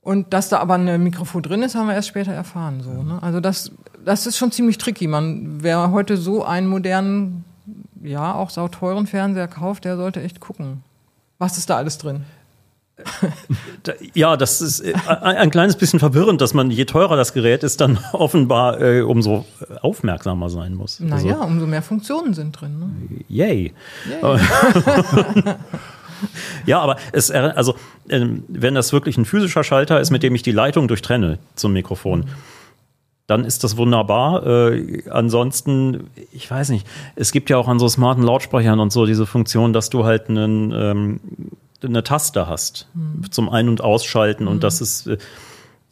[0.01, 2.81] Und dass da aber ein Mikrofon drin ist, haben wir erst später erfahren.
[2.83, 3.23] So, ne?
[3.23, 3.73] Also das,
[4.05, 5.07] das ist schon ziemlich tricky.
[5.07, 7.45] Man, wer heute so einen modernen,
[8.03, 10.83] ja auch sauteuren Fernseher kauft, der sollte echt gucken.
[11.39, 12.25] Was ist da alles drin?
[14.15, 17.65] Ja, das ist äh, ein, ein kleines bisschen verwirrend, dass man, je teurer das Gerät
[17.65, 19.45] ist, dann offenbar äh, umso
[19.81, 21.01] aufmerksamer sein muss.
[21.01, 22.79] Naja, Also, umso mehr Funktionen sind drin.
[22.79, 23.25] Ne?
[23.29, 23.73] yay.
[26.65, 27.75] Ja, aber es, äh, also,
[28.09, 31.73] ähm, wenn das wirklich ein physischer Schalter ist, mit dem ich die Leitung durchtrenne zum
[31.73, 32.27] Mikrofon,
[33.27, 34.47] dann ist das wunderbar.
[34.47, 39.07] Äh, ansonsten, ich weiß nicht, es gibt ja auch an so smarten Lautsprechern und so
[39.07, 41.21] diese Funktion, dass du halt einen, ähm,
[41.83, 42.89] eine Taste hast
[43.31, 45.19] zum Ein- und Ausschalten und das ist, äh,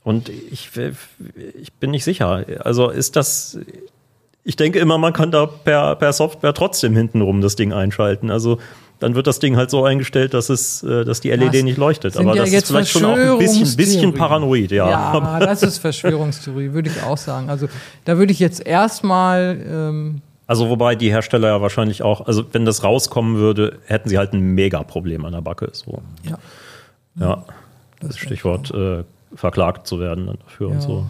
[0.04, 0.70] und ich,
[1.60, 2.44] ich bin nicht sicher.
[2.64, 3.58] Also ist das,
[4.42, 8.30] ich denke immer, man kann da per, per Software trotzdem hintenrum das Ding einschalten.
[8.30, 8.58] Also
[9.02, 11.76] dann wird das Ding halt so eingestellt, dass es, äh, dass die LED Das nicht
[11.76, 12.16] leuchtet.
[12.16, 14.88] Aber ja das ist vielleicht schon auch ein bisschen, bisschen paranoid, ja.
[14.88, 17.50] Ja, das ist Verschwörungstheorie, würde ich auch sagen.
[17.50, 17.68] Also
[18.04, 22.64] da würde ich jetzt erstmal ähm, Also wobei die Hersteller ja wahrscheinlich auch, also wenn
[22.64, 25.70] das rauskommen würde, hätten sie halt ein Mega-Problem an der Backe.
[25.72, 26.00] So.
[26.22, 26.38] ja,
[27.18, 27.44] Ja,
[28.00, 29.02] das Stichwort äh,
[29.34, 30.74] verklagt zu werden dafür Ja.
[30.74, 31.06] und so.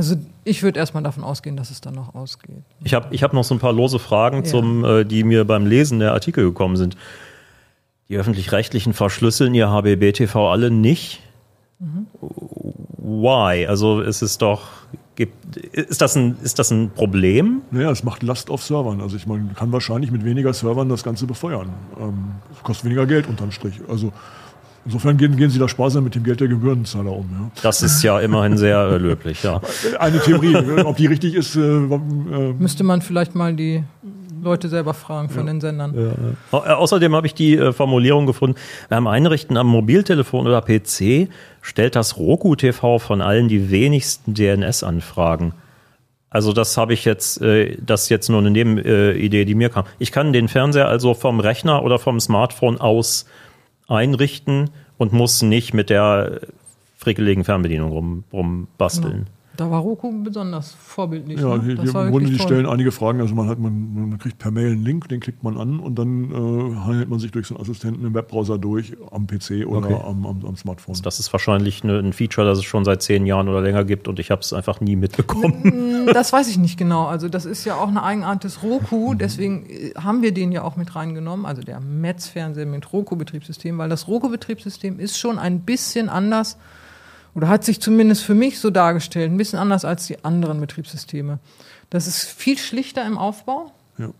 [0.00, 2.62] Also ich würde erstmal davon ausgehen, dass es dann noch ausgeht.
[2.84, 4.44] Ich habe ich hab noch so ein paar lose Fragen, Ja.
[4.44, 6.96] zum, äh, die mir beim Lesen der Artikel gekommen sind.
[8.08, 11.20] Die öffentlich-rechtlichen verschlüsseln ihr HBB-TV alle nicht.
[12.98, 13.66] Why?
[13.66, 14.62] Also es ist doch,
[15.16, 17.60] gibt, ist, das ein, ist das ein Problem?
[17.70, 19.02] Naja, es macht Last auf Servern.
[19.02, 21.68] Also ich meine, man kann wahrscheinlich mit weniger Servern das Ganze befeuern.
[22.00, 23.74] Ähm, es kostet weniger Geld unterm Strich.
[23.86, 24.12] Also
[24.90, 27.28] insofern gehen, gehen sie da sparsam mit dem Geld der Gebührenzahler um.
[27.32, 27.50] Ja.
[27.62, 29.60] Das ist ja immerhin sehr äh, löblich, ja.
[30.00, 31.88] Eine Theorie, ob die richtig ist, äh, äh,
[32.58, 33.84] Müsste man vielleicht mal die
[34.42, 35.94] Leute selber fragen von den Sendern.
[36.50, 38.56] Au- äh, Außerdem habe ich die äh, Formulierung gefunden,
[38.88, 41.28] beim Einrichten am Mobiltelefon oder PC
[41.62, 45.52] stellt das Roku TV von allen die wenigsten DNS-Anfragen.
[46.30, 49.54] Also das habe ich jetzt, äh, das ist jetzt nur eine Nebenidee, äh, Idee, die
[49.54, 49.84] mir kam.
[49.98, 53.26] Ich kann den Fernseher also vom Rechner oder vom Smartphone aus
[53.90, 56.40] einrichten und muss nicht mit der
[56.96, 59.26] frickeligen Fernbedienung rum, rumbasteln.
[59.56, 61.38] Da war Roku besonders vorbildlich.
[61.40, 61.62] ja, ne?
[61.62, 62.46] die, Das im Grunde, die toll.
[62.46, 63.20] stellen einige Fragen.
[63.20, 65.98] Also man hat man, man kriegt per Mail einen Link, den klickt man an und
[65.98, 69.80] dann äh, handelt man sich durch so einen Assistenten im Webbrowser durch, am PC oder
[69.88, 69.96] Okay.
[70.06, 70.94] am, am, am Smartphone.
[71.02, 74.08] Das ist wahrscheinlich eine, ein Feature, das es schon seit zehn Jahren oder länger gibt
[74.08, 76.06] und ich habe es einfach nie mitbekommen.
[76.14, 77.06] Das weiß ich nicht genau.
[77.06, 79.14] Also das ist ja auch eine Eigenart des Roku.
[79.14, 81.44] Deswegen äh, haben wir den ja auch mit reingenommen.
[81.44, 86.56] Also der Metz-Fernseher mit Roku-Betriebssystem, weil das Roku-Betriebssystem ist schon ein bisschen anders
[87.34, 91.38] oder hat sich zumindest für mich so dargestellt, ein bisschen anders als die anderen Betriebssysteme.
[91.90, 93.72] Das ist viel schlichter im Aufbau.
[93.98, 94.10] Ja.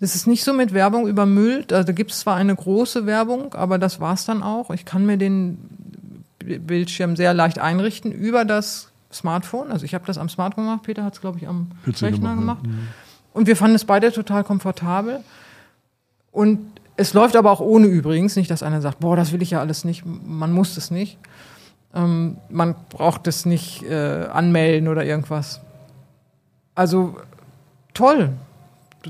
[0.00, 1.72] Das ist nicht so mit Werbung übermüllt.
[1.72, 4.70] Also da gibt es zwar eine große Werbung, aber das war's dann auch.
[4.70, 5.58] Ich kann mir den
[6.38, 9.70] Bildschirm sehr leicht einrichten über das Smartphone.
[9.70, 12.34] Also ich habe das am Smartphone gemacht, Peter hat es, glaube ich, am PC Rechner
[12.34, 12.66] gemacht, gemacht.
[12.66, 12.92] ja.
[13.34, 15.20] Und wir fanden es beide total komfortabel.
[16.32, 16.58] Und
[16.96, 18.36] es läuft aber auch ohne übrigens.
[18.36, 20.04] Nicht, dass einer sagt, boah, das will ich ja alles nicht.
[20.04, 21.18] Man muss es nicht.
[21.94, 25.60] Ähm, man braucht es nicht äh, anmelden oder irgendwas.
[26.74, 27.16] Also
[27.94, 28.30] toll.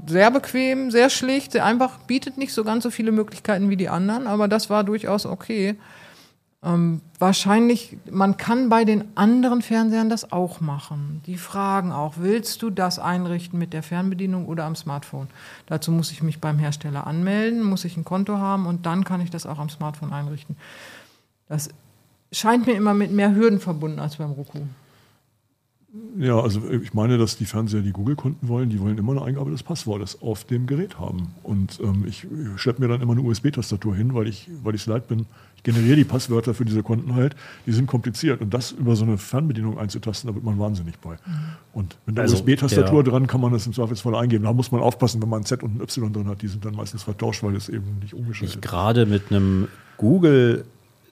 [0.06, 4.26] Sehr bequem, sehr schlicht, einfach, bietet nicht so ganz so viele Möglichkeiten wie die anderen,
[4.26, 5.76] aber das war durchaus okay.
[6.64, 11.20] Ähm, wahrscheinlich, man kann bei den anderen Fernsehern das auch machen.
[11.26, 15.26] Die fragen auch, willst du das einrichten mit der Fernbedienung oder am Smartphone?
[15.66, 19.20] Dazu muss ich mich beim Hersteller anmelden, muss ich ein Konto haben und dann kann
[19.20, 20.56] ich das auch am Smartphone einrichten.
[21.48, 21.68] Das
[22.32, 24.58] scheint mir immer mit mehr Hürden verbunden als beim Roku.
[26.18, 29.50] Ja, also ich meine, dass die Fernseher, die Google-Kunden wollen, die wollen immer eine Eingabe
[29.50, 31.34] des Passwortes auf dem Gerät haben.
[31.42, 35.26] Und ähm, ich schleppe mir dann immer eine USB-Tastatur hin, weil ich weil leid bin.
[35.56, 37.36] Ich generiere die Passwörter für diese Konten halt.
[37.66, 38.40] Die sind kompliziert.
[38.40, 41.16] Und das über so eine Fernbedienung einzutasten, da wird man wahnsinnig bei.
[41.74, 43.10] Und mit der Also, USB-Tastatur ja.
[43.10, 44.44] dran kann man das im Zweifelsfall eingeben.
[44.44, 46.40] Da muss man aufpassen, wenn man ein Z und ein Y drin hat.
[46.40, 48.62] Die sind dann meistens vertauscht, weil es eben nicht umgeschaltet ist.
[48.62, 49.68] gerade mit einem
[49.98, 50.64] Google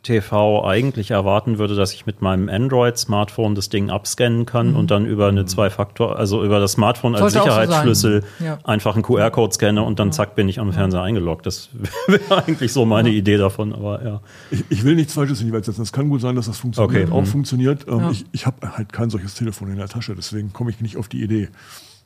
[0.03, 5.05] TV eigentlich erwarten würde, dass ich mit meinem Android-Smartphone das Ding abscannen kann und dann
[5.05, 7.51] über eine Zwei-Faktor, also über das Smartphone als Sollte auch so.
[7.61, 8.59] Sicherheitsschlüssel Ja.
[8.65, 11.45] einfach einen QR-Code scanne und dann zack bin ich am Fernseher eingeloggt.
[11.45, 11.69] Das
[12.07, 14.21] wäre eigentlich so meine Idee davon, aber ja.
[14.51, 15.83] Ich, ich will nichts Falsches in die Welt setzen.
[15.83, 17.13] Es kann gut sein, dass das funktioniert, Okay.
[17.13, 17.27] auch Mhm.
[17.27, 17.87] funktioniert.
[17.87, 18.11] Ähm, Ja.
[18.11, 21.09] Ich, ich habe halt kein solches Telefon in der Tasche, deswegen komme ich nicht auf
[21.09, 21.49] die Idee.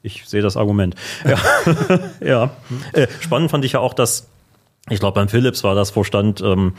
[0.03, 0.97] Ich sehe das Argument.
[1.25, 1.39] Ja.
[2.21, 2.51] ja.
[2.93, 4.27] Äh, spannend fand ich ja auch, dass,
[4.91, 6.73] ich glaube, beim Philips war das, wo stand, ähm,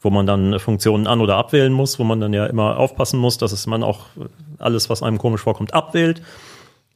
[0.00, 3.38] wo man dann Funktionen an- oder abwählen muss, wo man dann ja immer aufpassen muss,
[3.38, 4.06] dass es man auch
[4.58, 6.22] alles, was einem komisch vorkommt, abwählt.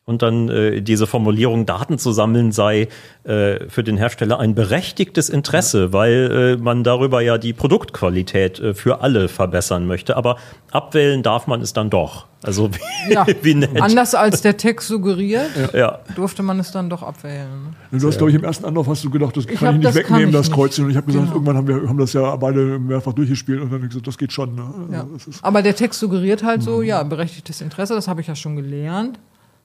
[0.05, 2.88] Und dann äh, diese Formulierung, Daten zu sammeln, sei
[3.23, 8.75] äh, für den Hersteller ein berechtigtes Interesse, weil äh, man darüber ja die Produktqualität äh,
[8.75, 10.17] für alle verbessern möchte.
[10.17, 10.38] Aber
[10.73, 12.27] abwählen darf man es dann doch.
[12.43, 13.25] Also wie, Ja.
[13.43, 13.81] wie nett.
[13.81, 16.01] Anders als der Text suggeriert, Ja.
[16.17, 17.77] durfte man es dann doch abwählen.
[17.93, 19.85] Du hast, glaube ich, im ersten Anlauf hast du gedacht, das kann hab- ich nicht
[19.87, 20.55] das kann wegnehmen, ich das nicht.
[20.57, 20.85] Kreuzchen.
[20.87, 21.35] Und ich habe gesagt, Genau.
[21.37, 24.19] irgendwann haben wir haben das ja beide mehrfach durchgespielt und dann habe ich gesagt, das
[24.19, 24.57] geht schon.
[24.57, 24.65] Ne?
[24.91, 25.07] Ja.
[25.12, 26.65] Das ist, Aber der Text suggeriert halt Mhm.
[26.65, 29.21] so, ja, berechtigtes Interesse, das habe ich ja schon gelernt.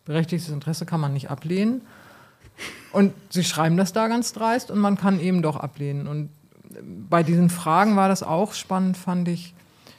[0.08, 1.82] Berechtigtes Interesse kann man nicht ablehnen.
[2.94, 6.08] Und sie schreiben das da ganz dreist und man kann eben doch ablehnen.
[6.08, 6.30] Und
[7.10, 9.54] bei diesen Fragen war das auch spannend, fand ich.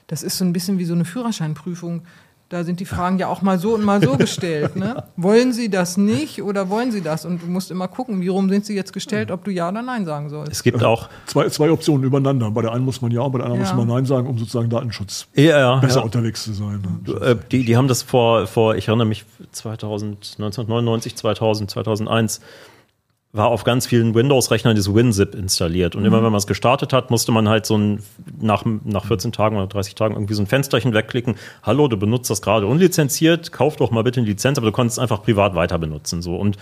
[0.06, 2.02] Das ist so ein bisschen wie so eine Führerscheinprüfung.
[2.50, 4.74] Da sind die Fragen ja auch mal so und mal so gestellt.
[4.74, 5.04] Ne?
[5.16, 7.26] Wollen Sie das nicht oder wollen Sie das?
[7.26, 9.82] Und du musst immer gucken, wie rum sind sie jetzt gestellt, ob du Ja oder
[9.82, 10.52] Nein sagen sollst.
[10.52, 12.50] Es gibt auch zwei, zwei Optionen übereinander.
[12.50, 13.74] Bei der einen muss man ja, bei der anderen Ja.
[13.74, 16.04] muss man Nein sagen, um sozusagen Datenschutz ja, ja, besser ja.
[16.04, 16.82] unterwegs zu sein.
[17.04, 17.12] Ne?
[17.20, 22.40] Äh, die, die haben das vor, vor, ich erinnere mich, 2000, 1999, 2000, 2001,
[23.32, 25.94] war auf ganz vielen Windows-Rechnern dieses WinZip installiert.
[25.94, 28.02] Und immer wenn man es gestartet hat, musste man halt so ein,
[28.40, 31.36] nach, nach 14 Tagen oder 30 Tagen irgendwie so ein Fensterchen wegklicken.
[31.62, 34.96] Hallo, du benutzt das gerade unlizenziert, kauf doch mal bitte eine Lizenz, aber du konntest
[34.96, 36.22] es einfach privat weiter benutzen.
[36.22, 36.36] So.
[36.36, 36.56] Und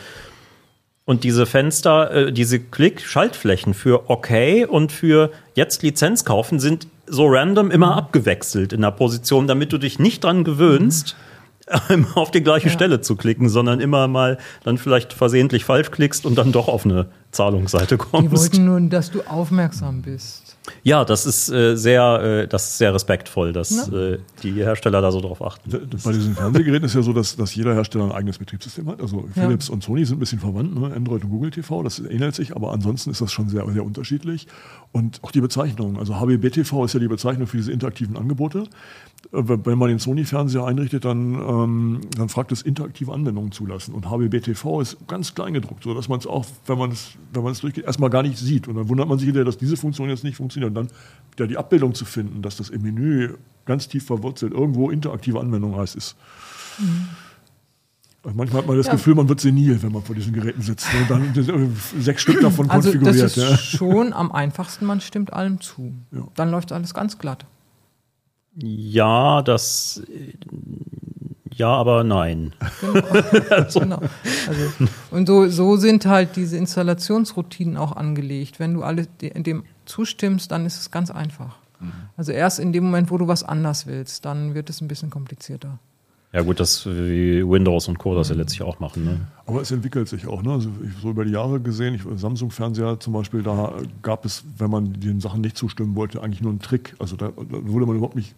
[1.08, 4.30] und diese Fenster, äh, diese Klick-Schaltflächen für OK
[4.68, 9.78] und für jetzt Lizenz kaufen sind so random immer abgewechselt in der Position, damit du
[9.78, 11.25] dich nicht dran gewöhnst, immer
[12.14, 16.36] auf die gleiche Stelle zu klicken, sondern immer mal dann vielleicht versehentlich falsch klickst und
[16.36, 18.32] dann doch auf eine Zahlungsseite Die kommst.
[18.36, 20.56] wollten nur, dass du aufmerksam bist.
[20.82, 25.12] Ja, das ist äh, sehr, äh, das ist sehr respektvoll, dass äh, die Hersteller da
[25.12, 25.70] so drauf achten.
[26.04, 29.00] Bei diesen Fernsehgeräten ist ja so, dass, dass jeder Hersteller ein eigenes Betriebssystem hat.
[29.00, 29.42] Also Ja.
[29.44, 30.92] Philips und Sony sind ein bisschen verwandt, ne?
[30.92, 34.48] Android und Google TV, das ähnelt sich, aber ansonsten ist das schon sehr, sehr unterschiedlich.
[34.90, 35.98] Und auch die Bezeichnung.
[35.98, 38.64] Also HBB TV ist ja die Bezeichnung für diese interaktiven Angebote.
[39.32, 43.94] Äh, Wenn man den Sony-Fernseher einrichtet, dann, ähm, dann fragt es interaktive Anwendungen zulassen.
[43.94, 47.12] Und HBB TV ist ganz klein gedruckt, so dass man es auch, wenn man es,
[47.32, 48.68] wenn durchgeht, erstmal gar nicht sieht.
[48.68, 50.70] Und dann wundert man sich hinterher, dass diese Funktion jetzt nicht funktioniert.
[50.70, 50.88] Und dann
[51.32, 55.76] wieder die Abbildung zu finden, dass das im Menü ganz tief verwurzelt irgendwo interaktive Anwendung
[55.76, 56.16] heißt, ist.
[58.22, 58.92] Also Manchmal hat man das Ja.
[58.92, 60.86] Gefühl, man wird senil, wenn man vor diesen Geräten sitzt.
[60.94, 63.26] Und dann äh, sechs Stück davon Also das konfiguriert.
[63.26, 63.56] ist ja.
[63.56, 65.92] schon am einfachsten, man stimmt allem zu.
[66.12, 66.26] Ja.
[66.34, 67.46] Dann läuft alles ganz glatt.
[68.58, 70.02] Ja, das,
[71.54, 72.54] ja, aber nein.
[73.74, 74.00] Genau.
[74.48, 74.70] Also,
[75.10, 78.58] und so, so sind halt diese Installationsroutinen auch angelegt.
[78.60, 81.56] Wenn du alle de- dem zustimmst, dann ist es ganz einfach.
[82.16, 85.10] Also erst in dem Moment, wo du was anders willst, dann wird es ein bisschen
[85.10, 85.78] komplizierter.
[86.32, 88.14] Ja gut, das wie Windows und Co.
[88.14, 89.04] das ja letztlich auch machen.
[89.04, 89.20] Ne?
[89.46, 90.42] Aber es entwickelt sich auch.
[90.42, 90.52] Ne?
[90.52, 94.70] Also ich, so über die Jahre gesehen, ich, Samsung-Fernseher zum Beispiel, da gab es, wenn
[94.70, 96.94] man den Sachen nicht zustimmen wollte, eigentlich nur einen Trick.
[96.98, 98.34] Also da, da wurde man überhaupt nicht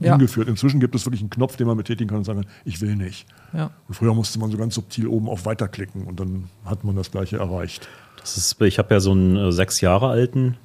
[0.00, 0.12] Ja.
[0.12, 0.48] hingeführt.
[0.48, 2.96] Inzwischen gibt es wirklich einen Knopf, den man betätigen kann und sagen kann, ich will
[2.96, 3.26] nicht.
[3.52, 3.70] Ja.
[3.86, 6.96] Und früher musste man so ganz subtil oben auf Weiter klicken und dann hat man
[6.96, 7.88] das Gleiche erreicht.
[8.18, 10.56] Das ist, ich habe ja so einen äh, sechs Jahre alten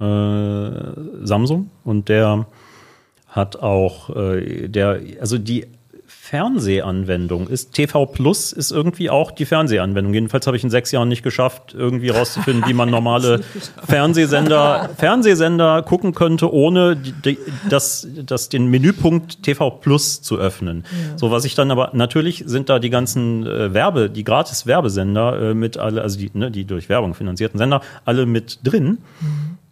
[0.00, 2.46] äh, Samsung und der
[3.26, 5.66] hat auch äh, der, also die
[6.28, 10.12] Fernsehanwendung ist TV Plus ist irgendwie auch die Fernsehanwendung.
[10.12, 13.40] Jedenfalls habe ich in sechs Jahren nicht geschafft, irgendwie rauszufinden, wie man normale
[13.86, 17.38] Fernsehsender Fernsehsender gucken könnte, ohne die, die,
[17.70, 20.84] das, das den Menüpunkt TV Plus zu öffnen.
[21.16, 25.40] So was ich dann aber natürlich sind da die ganzen äh, Werbe, die gratis Werbesender
[25.40, 28.98] äh, mit alle, also die, ne, die durch Werbung finanzierten Sender alle mit drin.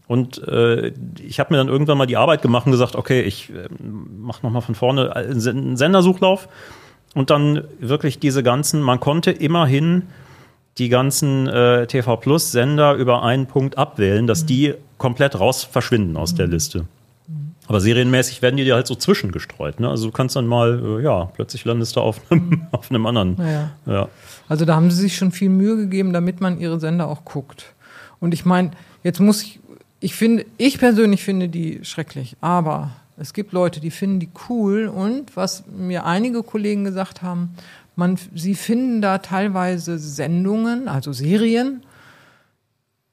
[0.08, 3.50] Und äh, ich habe mir dann irgendwann mal die Arbeit gemacht und gesagt, okay, ich
[3.50, 6.48] äh, mache nochmal von vorne einen Sendersuchlauf
[7.14, 10.02] und dann wirklich diese ganzen, man konnte immerhin
[10.78, 14.46] die ganzen äh, TV Plus Sender über einen Punkt abwählen, dass mhm.
[14.46, 16.36] die komplett raus verschwinden aus mhm.
[16.36, 16.84] der Liste.
[17.68, 19.80] Aber serienmäßig werden die dir halt so zwischengestreut.
[19.80, 19.88] Ne?
[19.88, 23.36] Also du kannst dann mal, äh, ja, plötzlich landest du auf einem, auf einem anderen.
[23.38, 23.70] Ja.
[23.92, 24.08] ja.
[24.48, 27.74] Also da haben sie sich schon viel Mühe gegeben, damit man ihre Sender auch guckt.
[28.20, 28.70] Und ich meine,
[29.02, 29.60] jetzt muss ich,
[30.00, 34.88] ich finde, ich persönlich finde die schrecklich, aber es gibt Leute, die finden die cool
[34.88, 37.54] und was mir einige Kollegen gesagt haben,
[37.96, 41.82] man, sie finden da teilweise Sendungen, also Serien,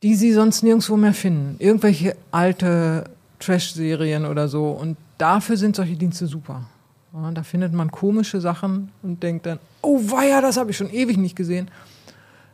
[0.03, 1.55] die sie sonst nirgendwo mehr finden.
[1.59, 3.05] Irgendwelche alte
[3.39, 4.71] Trash-Serien oder so.
[4.71, 6.65] Und dafür sind solche Dienste super.
[7.13, 10.91] Ja, da findet man komische Sachen und denkt dann, oh weia, das habe ich schon
[10.91, 11.69] ewig nicht gesehen.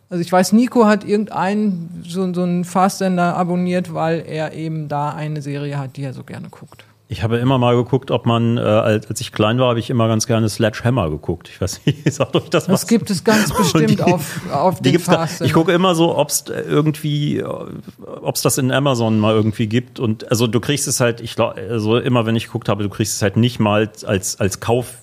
[0.10, 5.10] Also ich weiß, Nico hat irgendeinen so, so einen Fastsender abonniert, weil er eben da
[5.10, 6.84] eine Serie hat, die er so gerne guckt.
[7.12, 10.08] Ich habe immer mal geguckt, ob man, äh, als ich klein war, habe ich immer
[10.08, 11.50] ganz gerne Sledgehammer geguckt.
[11.50, 12.82] Ich weiß nicht, sagt euch das was?
[12.82, 16.15] Das gibt es ganz bestimmt die, auf, auf die gibt's da, Ich gucke immer so,
[16.15, 20.00] ob es irgendwie, ob es das in Amazon mal irgendwie gibt.
[20.00, 22.89] Und also du kriegst es halt, ich glaube, also immer wenn ich geguckt habe, du
[22.89, 24.98] kriegst es halt nicht mal als, als Kauf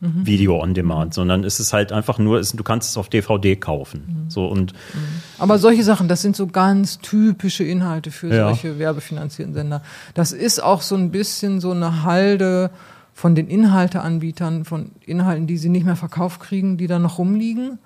[0.00, 0.26] mhm.
[0.26, 4.24] Video on Demand, sondern es ist halt einfach nur, du kannst es auf DVD kaufen.
[4.24, 4.30] Mhm.
[4.30, 5.22] So und mhm.
[5.38, 8.48] Aber solche Sachen, das sind so ganz typische Inhalte für ja.
[8.48, 9.82] solche werbefinanzierten Sender.
[10.14, 12.70] Das ist auch so ein bisschen so eine Halde
[13.12, 17.78] von den Inhalteanbietern, von Inhalten, die sie nicht mehr verkauft kriegen, die da noch rumliegen.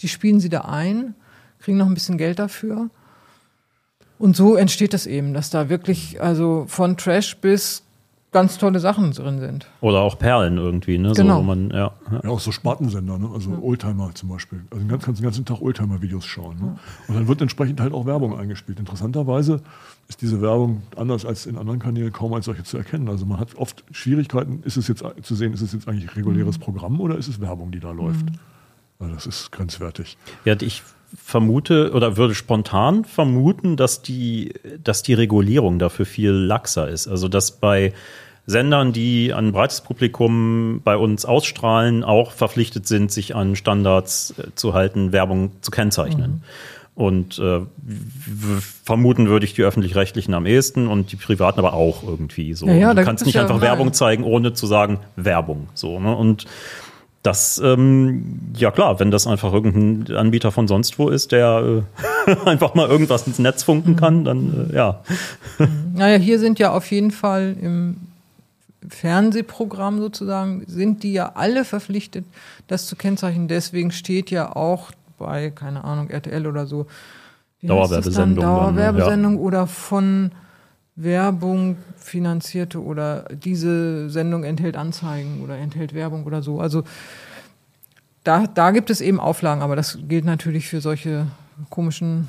[0.00, 1.14] Die spielen sie da ein,
[1.58, 2.90] kriegen noch ein bisschen Geld dafür.
[4.18, 7.82] Und so entsteht das eben, dass da wirklich, also von Trash bis
[8.32, 9.66] ganz tolle Sachen drin sind.
[9.82, 11.12] Oder auch Perlen irgendwie, ne?
[11.12, 11.36] Genau.
[11.36, 12.30] So, man, ja, ja.
[12.30, 13.28] auch so Spartensender, ne?
[13.32, 13.58] also ja.
[13.58, 14.64] Oldtimer zum Beispiel.
[14.70, 16.56] Also kannst den ganzen Tag Oldtimer-Videos schauen.
[16.58, 16.78] Ne?
[17.08, 18.80] Und dann wird entsprechend halt auch Werbung eingespielt.
[18.80, 19.60] Interessanterweise
[20.08, 23.08] ist diese Werbung anders als in anderen Kanälen kaum als solche zu erkennen.
[23.08, 26.58] Also man hat oft Schwierigkeiten, ist es jetzt zu sehen, ist es jetzt eigentlich reguläres
[26.58, 26.62] mhm.
[26.62, 28.24] Programm oder ist es Werbung, die da läuft?
[28.24, 28.38] Mhm.
[28.98, 30.16] Also das ist grenzwertig.
[30.44, 30.82] Ja, ich
[31.16, 37.08] vermute oder würde spontan vermuten, dass die, dass die Regulierung dafür viel laxer ist.
[37.08, 37.92] Also dass bei
[38.46, 44.54] Sendern, die ein breites Publikum bei uns ausstrahlen, auch verpflichtet sind, sich an Standards äh,
[44.54, 46.30] zu halten, Werbung zu kennzeichnen.
[46.30, 46.40] Mhm.
[46.94, 47.60] Und äh,
[48.84, 52.66] vermuten würde ich die öffentlich-rechtlichen am ehesten und die privaten aber auch irgendwie so.
[52.66, 55.68] Ja, ja, du kannst nicht einfach ja Werbung zeigen, ohne zu sagen Werbung.
[55.72, 56.14] So, ne?
[56.14, 56.46] Und
[57.22, 61.84] das, ähm, ja klar, wenn das einfach irgendein Anbieter von sonst wo ist, der
[62.26, 65.02] äh, einfach mal irgendwas ins Netz funken kann, dann äh, ja.
[65.94, 67.96] Naja, hier sind ja auf jeden Fall im
[68.88, 72.24] Fernsehprogramm sozusagen, sind die ja alle verpflichtet,
[72.66, 73.46] das zu kennzeichnen.
[73.46, 76.86] Deswegen steht ja auch bei, keine Ahnung, RTL oder so,
[77.62, 78.44] Dauerwerbesendung.
[78.44, 79.40] Dauerwerbesendung ja.
[79.40, 80.32] oder von
[80.94, 86.60] Werbung finanzierte oder diese Sendung enthält Anzeigen oder enthält Werbung oder so.
[86.60, 86.84] Also
[88.24, 91.26] da, da gibt es eben Auflagen, aber das gilt natürlich für solche
[91.70, 92.28] komischen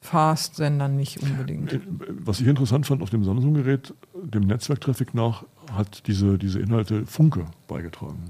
[0.00, 1.80] Fast-Sendern nicht unbedingt.
[2.24, 7.46] Was ich interessant fand auf dem Samsung-Gerät, dem Netzwerktraffic nach, hat diese, diese Inhalte Funke
[7.66, 8.22] beigetragen.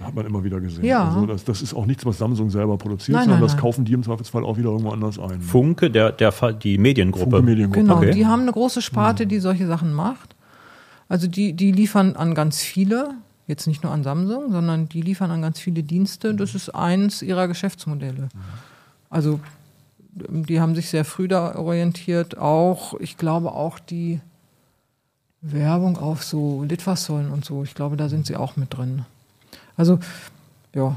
[0.00, 0.84] Hat man immer wieder gesehen.
[0.84, 1.08] Ja.
[1.08, 3.60] Also das, das ist auch nichts, was Samsung selber produziert, nein, sondern nein, das nein.
[3.62, 5.40] kaufen die im Zweifelsfall auch wieder irgendwo anders ein.
[5.40, 7.30] Funke, der, der, die Mediengruppe.
[7.30, 7.80] Funke Mediengruppe.
[7.80, 8.10] Genau, okay.
[8.12, 10.36] die haben eine große Sparte, die solche Sachen macht.
[11.08, 13.14] Also die, die liefern an ganz viele,
[13.46, 16.34] jetzt nicht nur an Samsung, sondern die liefern an ganz viele Dienste.
[16.34, 18.28] Das ist eins ihrer Geschäftsmodelle.
[19.10, 19.40] Also
[20.12, 22.38] die haben sich sehr früh da orientiert.
[22.38, 24.20] Auch, ich glaube auch die
[25.40, 27.62] Werbung auf so Litfaßsäulen und so.
[27.62, 29.04] Ich glaube, da sind sie auch mit drin.
[29.78, 29.98] Also,
[30.74, 30.94] ja.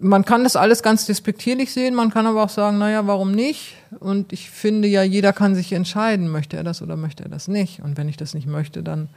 [0.00, 3.74] Man kann das alles ganz despektierlich sehen, man kann aber auch sagen, naja, warum nicht?
[4.00, 7.48] Und ich finde ja, jeder kann sich entscheiden, möchte er das oder möchte er das
[7.48, 7.80] nicht.
[7.80, 9.08] Und wenn ich das nicht möchte, dann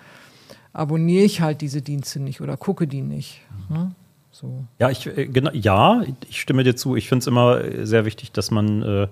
[0.73, 3.41] abonniere ich halt diese Dienste nicht oder gucke die nicht.
[3.69, 3.91] Ne?
[4.31, 4.65] So.
[4.79, 6.95] Ja, ich, äh, genau, ja, ich stimme dir zu.
[6.95, 9.07] Ich finde es immer sehr wichtig, dass man äh,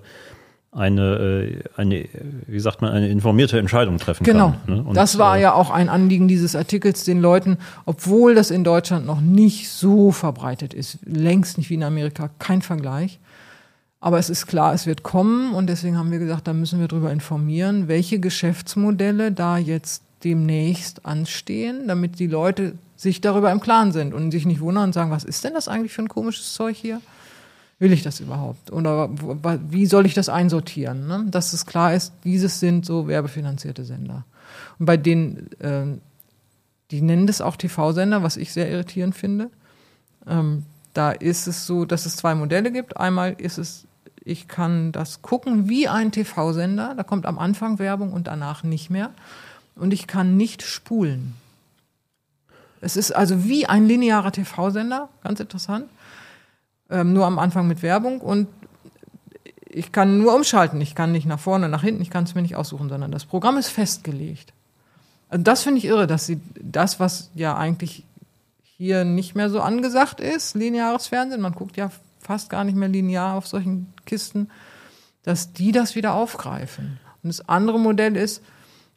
[0.76, 2.04] eine, äh, eine,
[2.46, 4.50] wie sagt man, eine informierte Entscheidung treffen genau.
[4.50, 4.60] kann.
[4.66, 4.82] Genau.
[4.88, 4.94] Ne?
[4.94, 9.06] Das war äh, ja auch ein Anliegen dieses Artikels, den Leuten, obwohl das in Deutschland
[9.06, 13.18] noch nicht so verbreitet ist, längst nicht wie in Amerika, kein Vergleich.
[14.00, 16.88] Aber es ist klar, es wird kommen und deswegen haben wir gesagt, da müssen wir
[16.88, 23.92] darüber informieren, welche Geschäftsmodelle da jetzt demnächst anstehen, damit die Leute sich darüber im Klaren
[23.92, 26.52] sind und sich nicht wundern und sagen, was ist denn das eigentlich für ein komisches
[26.52, 27.00] Zeug hier?
[27.78, 28.72] Will ich das überhaupt?
[28.72, 29.10] Oder
[29.70, 31.06] wie soll ich das einsortieren?
[31.06, 31.26] Ne?
[31.28, 34.24] Dass es klar ist, dieses sind so werbefinanzierte Sender.
[34.78, 35.98] Und bei denen, äh,
[36.90, 39.50] die nennen das auch TV-Sender, was ich sehr irritierend finde.
[40.26, 40.64] Ähm,
[40.94, 42.96] da ist es so, dass es zwei Modelle gibt.
[42.96, 43.86] Einmal ist es
[44.24, 46.94] Ich kann das gucken wie ein TV-Sender.
[46.96, 49.10] Da kommt am Anfang Werbung und danach nicht mehr.
[49.74, 51.34] Und ich kann nicht spulen.
[52.80, 55.86] Es ist also wie ein linearer TV-Sender, ganz interessant.
[56.88, 58.48] Ähm, nur am Anfang mit Werbung und
[59.68, 60.80] ich kann nur umschalten.
[60.80, 63.24] Ich kann nicht nach vorne, nach hinten, ich kann es mir nicht aussuchen, sondern das
[63.24, 64.52] Programm ist festgelegt.
[65.28, 68.04] Also das finde ich irre, dass sie das, was ja eigentlich
[68.62, 72.88] hier nicht mehr so angesagt ist, lineares Fernsehen, man guckt ja fast gar nicht mehr
[72.88, 74.48] linear auf solchen Kisten,
[75.22, 76.98] dass die das wieder aufgreifen.
[77.22, 78.42] Und das andere Modell ist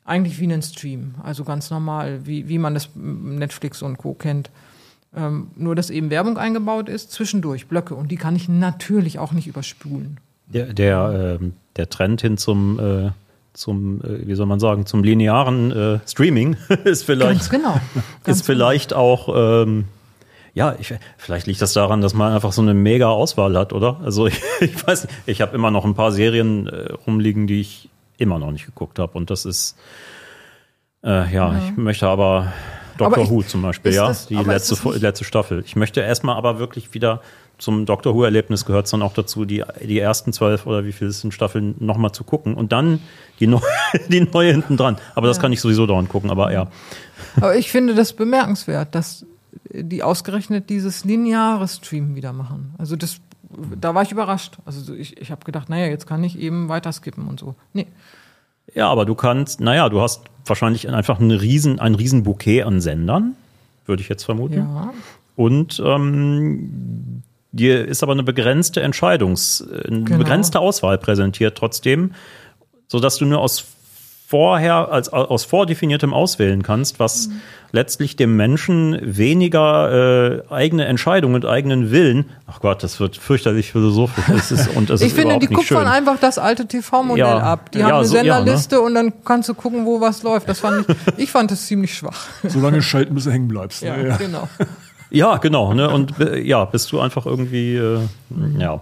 [0.06, 4.14] eigentlich wie ein Stream, also ganz normal, wie, wie man das Netflix und Co.
[4.14, 4.50] kennt.
[5.16, 7.96] Ähm, nur, dass eben Werbung eingebaut ist, zwischendurch Blöcke.
[7.96, 10.20] Und die kann ich natürlich auch nicht überspulen.
[10.48, 13.12] Der, der, ähm, der Trend hin zum, äh,
[13.54, 17.80] zum äh, wie soll man sagen, zum linearen äh, Streaming ist vielleicht, Ganz genau.
[18.24, 19.86] Ganz ist vielleicht auch, ähm,
[20.54, 24.00] ja, ich, vielleicht liegt das daran, dass man einfach so eine mega Auswahl hat, oder?
[24.04, 27.62] Also ich, ich weiß nicht, ich habe immer noch ein paar Serien äh, rumliegen, die
[27.62, 29.18] ich immer noch nicht geguckt habe.
[29.18, 29.76] Und das ist,
[31.04, 32.54] äh, ja, ich möchte aber
[33.00, 35.64] Doctor ich- Who zum Beispiel, ja, das- die letzte, letzte Staffel.
[35.66, 37.22] Ich möchte erstmal aber wirklich wieder
[37.58, 41.08] zum Doctor Who-Erlebnis gehört es dann auch dazu, die, die ersten zwölf oder wie viel
[41.08, 43.02] es sind Staffeln nochmal zu gucken und dann
[43.42, 43.60] die, neu,
[44.08, 44.98] die neue hinten dran.
[45.14, 46.68] Aber das kann ich sowieso dauernd gucken, aber ja.
[47.36, 49.26] Aber ich finde das bemerkenswert, dass
[49.74, 52.74] die ausgerechnet dieses lineare Stream wieder machen.
[52.78, 53.18] Also das,
[53.80, 54.58] da war ich überrascht.
[54.66, 57.56] Also so ich, ich habe gedacht, naja, jetzt kann ich eben weiter skippen und so.
[57.74, 57.88] Nee.
[58.76, 62.82] Ja, aber du kannst, naja, du hast wahrscheinlich einfach eine riesen, ein riesen Bouquet an
[62.82, 63.36] Sendern,
[63.86, 64.58] würde ich jetzt vermuten.
[64.60, 64.94] Ja.
[65.36, 70.18] Und ähm, dir ist aber eine begrenzte Entscheidungs-, eine Genau.
[70.20, 72.14] begrenzte Auswahl präsentiert trotzdem,
[72.88, 73.66] sodass du nur aus
[74.30, 77.42] vorher, als aus vordefiniertem auswählen kannst, was Mhm.
[77.72, 83.72] letztlich dem Menschen weniger äh, eigene Entscheidung und eigenen Willen, ach Gott, das wird fürchterlich
[83.72, 87.38] philosophisch, das ist, und das Ich ist finde, die kupfern einfach das alte TV-Modell Ja.
[87.40, 87.72] ab.
[87.72, 88.30] Die Ja, haben eine so- ja, ne?
[88.36, 90.48] Senderliste und dann kannst du gucken, wo was läuft.
[90.48, 92.28] Das fand ich, ich fand das ziemlich schwach.
[92.44, 93.82] Solange schalten, bis du hängen bleibst.
[93.82, 94.16] Ja, ne?
[94.20, 94.48] genau.
[95.12, 95.74] Ja, genau.
[95.74, 95.90] Ne?
[95.90, 97.98] Und äh, ja, bist du einfach irgendwie, äh,
[98.60, 98.80] ja.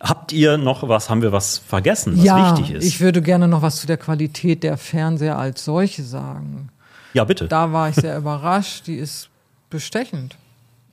[0.00, 2.84] Habt ihr noch was, haben wir was vergessen, was ja, wichtig ist?
[2.84, 6.68] ich würde gerne noch was zu der Qualität der Fernseher als solche sagen.
[7.14, 7.48] ja, bitte.
[7.48, 8.86] Da war ich sehr überrascht.
[8.86, 9.30] Die ist
[9.70, 10.36] bestechend.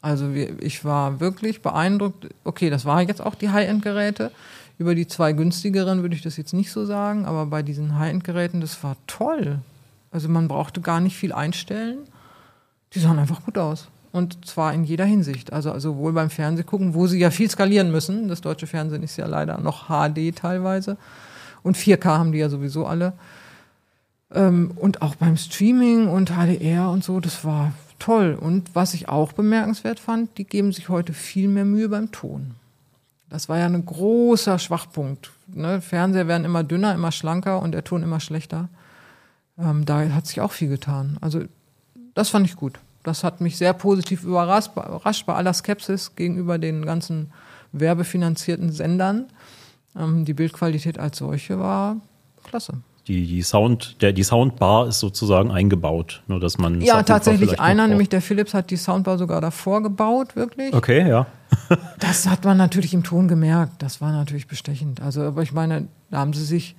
[0.01, 2.27] Also ich war wirklich beeindruckt.
[2.43, 4.31] Okay, das waren jetzt auch die High-End-Geräte.
[4.77, 8.59] Über die zwei günstigeren würde ich das jetzt nicht so sagen, aber bei diesen High-End-Geräten,
[8.59, 9.59] das war toll.
[10.11, 11.99] Also man brauchte gar nicht viel einstellen.
[12.93, 13.87] Die sahen einfach gut aus.
[14.13, 15.51] Und zwar in jeder Hinsicht.
[15.51, 18.27] Also sowohl beim Fernsehgucken, wo sie ja viel skalieren müssen.
[18.27, 20.97] Das deutsche Fernsehen ist ja leider noch HD teilweise.
[21.63, 23.13] Und 4K haben die ja sowieso alle.
[24.31, 28.37] Ähm, und auch beim Streaming und HDR und so, das war toll.
[28.39, 32.51] Und was ich auch bemerkenswert fand, die geben sich heute viel mehr Mühe beim Ton.
[33.29, 35.31] Das war ja ein großer Schwachpunkt.
[35.47, 35.81] Ne?
[35.81, 38.69] Fernseher werden immer dünner, immer schlanker und der Ton immer schlechter.
[39.57, 41.17] Ähm, da hat sich auch viel getan.
[41.19, 41.45] Also
[42.13, 42.79] das fand ich gut.
[43.03, 47.31] Das hat mich sehr positiv überrascht, überrascht bei aller Skepsis gegenüber den ganzen
[47.73, 49.25] werbefinanzierten Sendern.
[49.97, 51.97] Ähm, die Bildqualität als solche war
[52.43, 52.81] klasse.
[53.07, 56.79] Die, die Sound, der, die Soundbar ist sozusagen eingebaut, nur dass man.
[56.79, 60.73] Ja, tatsächlich einer, nämlich der Philips hat die Soundbar sogar davor gebaut, wirklich.
[60.73, 61.27] Okay, ja.
[61.99, 63.81] Das hat man natürlich im Ton gemerkt.
[63.81, 65.01] Das war natürlich bestechend.
[65.01, 66.75] Also, aber ich meine, da haben sie sich,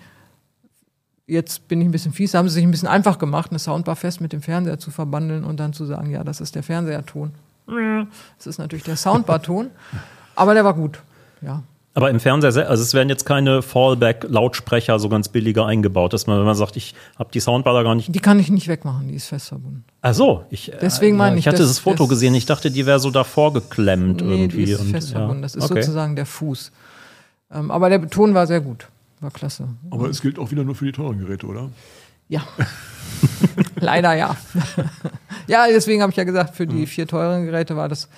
[1.26, 3.58] jetzt bin ich ein bisschen fies, da haben sie sich ein bisschen einfach gemacht, eine
[3.58, 6.62] Soundbar fest mit dem Fernseher zu verbandeln und dann zu sagen, ja, das ist der
[6.62, 7.32] Fernseherton.
[8.36, 9.70] Das ist natürlich der Soundbar-Ton.
[10.36, 10.98] Aber der war gut.
[11.40, 11.62] Ja.
[11.96, 16.26] Aber im Fernseher, se- also es werden jetzt keine Fallback-Lautsprecher so ganz billige eingebaut, dass
[16.26, 18.12] man, wenn man sagt, ich habe die Soundbar da gar nicht.
[18.14, 19.84] Die kann ich nicht wegmachen, die ist fest verbunden.
[20.02, 22.46] Ach so, ich, äh, Deswegen meine ja, ich, ich hatte das- das Foto gesehen, ich
[22.46, 24.64] dachte, die wäre so davor geklemmt Nee, irgendwie.
[24.66, 25.18] die ist und, fest ja.
[25.18, 25.42] verbunden.
[25.42, 25.82] Das ist okay.
[25.82, 26.72] sozusagen der Fuß.
[27.52, 28.88] Ähm, aber der Ton war sehr gut.
[29.24, 29.68] War klasse.
[29.90, 31.70] Aber es gilt auch wieder nur für die teuren Geräte, oder?
[32.28, 32.46] Ja.
[33.76, 34.36] Leider ja.
[35.46, 38.10] ja, deswegen habe ich ja gesagt, für die vier teuren Geräte war das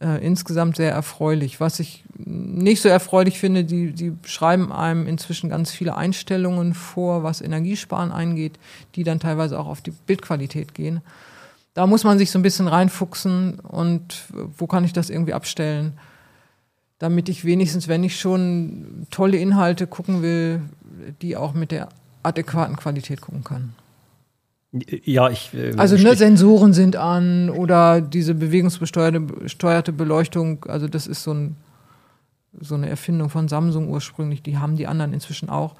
[0.00, 1.60] äh, insgesamt sehr erfreulich.
[1.60, 7.22] Was ich nicht so erfreulich finde, die, die schreiben einem inzwischen ganz viele Einstellungen vor,
[7.22, 8.58] was Energiesparen eingeht,
[8.96, 11.02] die dann teilweise auch auf die Bildqualität gehen.
[11.74, 14.24] Da muss man sich so ein bisschen reinfuchsen und
[14.58, 15.92] wo kann ich das irgendwie abstellen,
[17.02, 20.60] damit ich wenigstens, wenn ich schon tolle Inhalte gucken will,
[21.20, 21.88] die auch mit der
[22.22, 23.74] adäquaten Qualität gucken kann.
[24.70, 25.52] Ja, ich.
[25.52, 31.34] äh, Also ne, Sensoren sind an oder diese bewegungsbesteuerte steuerte Beleuchtung, also das ist so,
[31.34, 31.56] ein,
[32.60, 35.74] so eine Erfindung von Samsung ursprünglich, die haben die anderen inzwischen auch.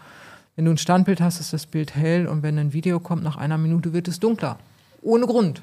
[0.56, 3.36] Wenn du ein Standbild hast, ist das Bild hell und wenn ein Video kommt, nach
[3.36, 4.58] einer Minute wird es dunkler.
[5.02, 5.62] Ohne Grund.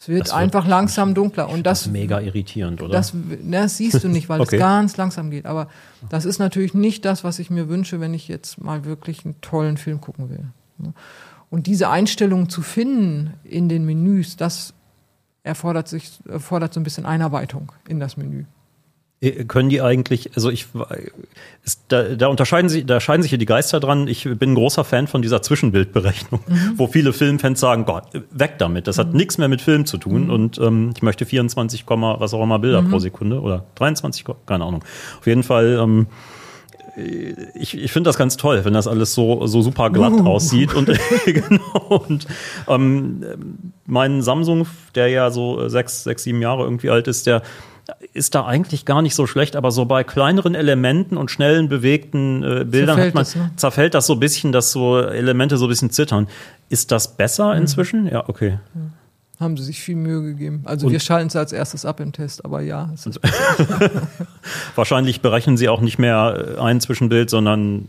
[0.00, 1.50] Es wird, wird einfach langsam dunkler.
[1.50, 2.90] Und Das das, mega irritierend, oder?
[2.92, 4.56] das, das siehst du nicht, weil Okay.
[4.56, 5.44] es ganz langsam geht.
[5.44, 5.68] Aber
[6.08, 9.38] das ist natürlich nicht das, was ich mir wünsche, wenn ich jetzt mal wirklich einen
[9.42, 10.44] tollen Film gucken will.
[10.78, 10.94] ne?
[11.50, 14.72] Und diese Einstellungen zu finden in den Menüs, das
[15.42, 18.44] erfordert sich, erfordert so ein bisschen Einarbeitung in das Menü.
[19.20, 20.66] Äh, Können die eigentlich, also ich,
[21.64, 24.08] ist, da, da unterscheiden sich, da scheiden sich hier die Geister dran.
[24.08, 26.40] Ich bin ein großer Fan von dieser Zwischenbildberechnung,
[26.76, 30.30] wo viele Filmfans sagen, Gott, weg damit, das hat nichts mehr mit Film zu tun.
[30.30, 34.38] Und ähm, ich möchte 24, Komma, was auch immer Bilder pro Sekunde oder 23, Komma,
[34.46, 34.84] keine Ahnung.
[35.18, 36.06] Auf jeden Fall, ähm,
[37.54, 40.74] ich, ich finde das ganz toll, wenn das alles so, so super glatt aussieht.
[40.74, 40.86] Und
[41.24, 42.04] genau.
[42.06, 42.26] Und
[42.68, 43.24] ähm,
[43.86, 47.42] mein Samsung, der ja so sechs, sechs, sieben Jahre irgendwie alt ist, der
[48.12, 52.42] ist da eigentlich gar nicht so schlecht, aber so bei kleineren Elementen und schnellen bewegten
[52.42, 53.50] äh, Bildern Zerfällt hat man, das, ne?
[53.56, 56.28] zerfällt das so ein bisschen, dass so Elemente so ein bisschen zittern.
[56.68, 57.60] Ist das besser Mhm.
[57.62, 58.06] inzwischen?
[58.06, 58.58] Ja, okay.
[59.38, 60.62] Haben sie sich viel Mühe gegeben.
[60.66, 63.20] Also Und- wir schalten es als erstes ab im Test, aber ja, es ist
[64.74, 67.88] Wahrscheinlich berechnen sie auch nicht mehr ein Zwischenbild, sondern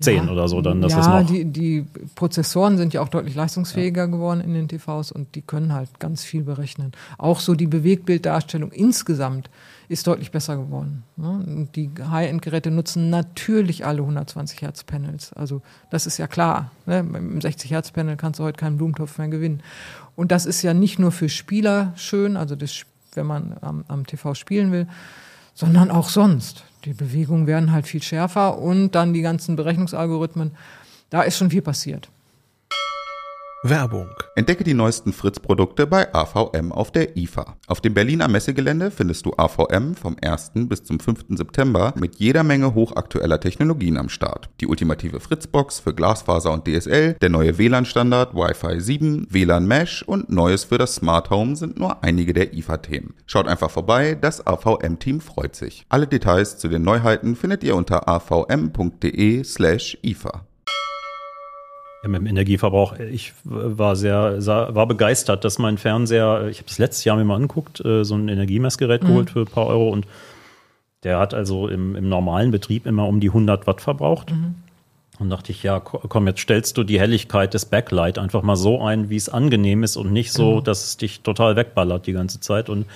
[0.00, 0.30] zehn Ja.
[0.30, 1.26] oder so, dann das ja, ist noch.
[1.26, 5.72] Die, die Prozessoren sind ja auch deutlich leistungsfähiger geworden in den TVs und die können
[5.72, 6.92] halt ganz viel berechnen.
[7.18, 9.50] Auch so die Bewegtbilddarstellung insgesamt
[9.88, 11.02] ist deutlich besser geworden.
[11.16, 11.66] ne?
[11.74, 15.32] Die High-End-Geräte nutzen natürlich alle 120 Hertz Panels.
[15.32, 16.70] Also das ist ja klar.
[16.86, 17.02] Ne?
[17.02, 19.62] Mit dem 60 Hertz Panel kannst du heute keinen Blumentopf mehr gewinnen.
[20.14, 22.82] Und das ist ja nicht nur für Spieler schön, also das,
[23.14, 24.86] wenn man am, am TV spielen will,
[25.54, 26.64] sondern auch sonst.
[26.84, 30.52] Die Bewegungen werden halt viel schärfer und dann die ganzen Berechnungsalgorithmen.
[31.10, 32.08] Da ist schon viel passiert.
[33.64, 37.56] Werbung, Entdecke die neuesten Fritz-Produkte bei AVM auf der IFA.
[37.66, 40.52] Auf dem Berliner Messegelände findest du AVM vom 1.
[40.68, 41.24] bis zum 5.
[41.30, 44.48] September mit jeder Menge hochaktueller Technologien am Start.
[44.60, 50.30] Die ultimative Fritzbox für Glasfaser und DSL, der neue WLAN-Standard Wi-Fi 7, WLAN Mesh und
[50.30, 53.14] Neues für das Smart Home sind nur einige der IFA-Themen.
[53.26, 55.84] Schaut einfach vorbei, das AVM-Team freut sich.
[55.88, 60.47] Alle Details zu den Neuheiten findet ihr unter avm.de slash IFA.
[62.02, 66.68] Ja, mit dem Energieverbrauch, ich war sehr, sah- war begeistert, dass mein Fernseher, ich habe
[66.68, 69.88] das letztes Jahr mir mal angeguckt, äh, so ein Energiemessgerät geholt für ein paar Euro
[69.90, 70.06] und
[71.02, 74.32] der hat also im, im normalen Betrieb immer um die 100 Watt verbraucht.
[75.20, 78.54] Und dachte ich, ja, ko- komm, jetzt stellst du die Helligkeit des Backlight einfach mal
[78.56, 82.12] so ein, wie es angenehm ist und nicht so, dass es dich total wegballert die
[82.12, 82.68] ganze Zeit.
[82.68, 82.86] Und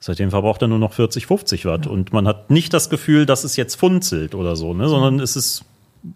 [0.00, 1.86] seitdem verbraucht er nur noch 40, 50 Watt.
[1.86, 4.88] Und man hat nicht das Gefühl, dass es jetzt funzelt oder so, ne?
[4.88, 5.64] sondern es ist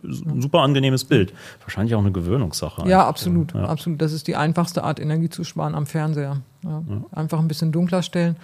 [0.02, 1.32] ein super angenehmes Bild.
[1.62, 2.88] Wahrscheinlich auch eine Gewöhnungssache.
[2.88, 3.64] Ja, absolut, Ja.
[3.64, 4.00] absolut.
[4.00, 6.38] Das ist die einfachste Art, Energie zu sparen am Fernseher.
[6.64, 6.82] Ja.
[7.12, 8.36] Einfach ein bisschen dunkler stellen.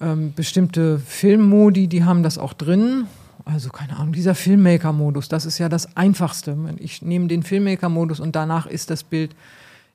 [0.00, 3.06] Ähm, bestimmte Filmmodi, die haben das auch drin.
[3.44, 6.56] Also keine Ahnung, dieser Filmmaker-Modus, das ist ja das Einfachste.
[6.78, 9.36] Ich nehme den Filmmaker-Modus und danach ist das Bild,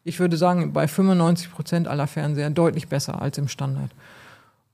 [0.05, 3.91] ich würde sagen, bei 95 Prozent aller Fernseher deutlich besser als im Standard.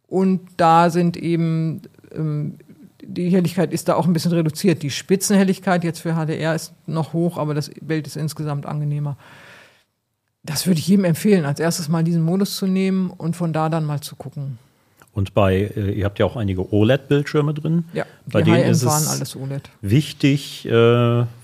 [0.08, 1.82] Und da sind eben,
[2.16, 2.60] ähm,
[3.08, 4.84] die Helligkeit ist da auch ein bisschen reduziert.
[4.84, 9.18] Die Spitzenhelligkeit jetzt für HDR ist noch hoch, aber das Bild ist insgesamt angenehmer.
[10.44, 13.70] Das würde ich jedem empfehlen, als erstes mal diesen Modus zu nehmen und von da
[13.70, 14.60] dann mal zu gucken.
[15.18, 17.86] Und bei, äh, ihr habt ja auch einige OLED-Bildschirme drin.
[17.94, 19.68] Ja, bei denen ist es OLED.
[19.82, 20.72] wichtig, äh,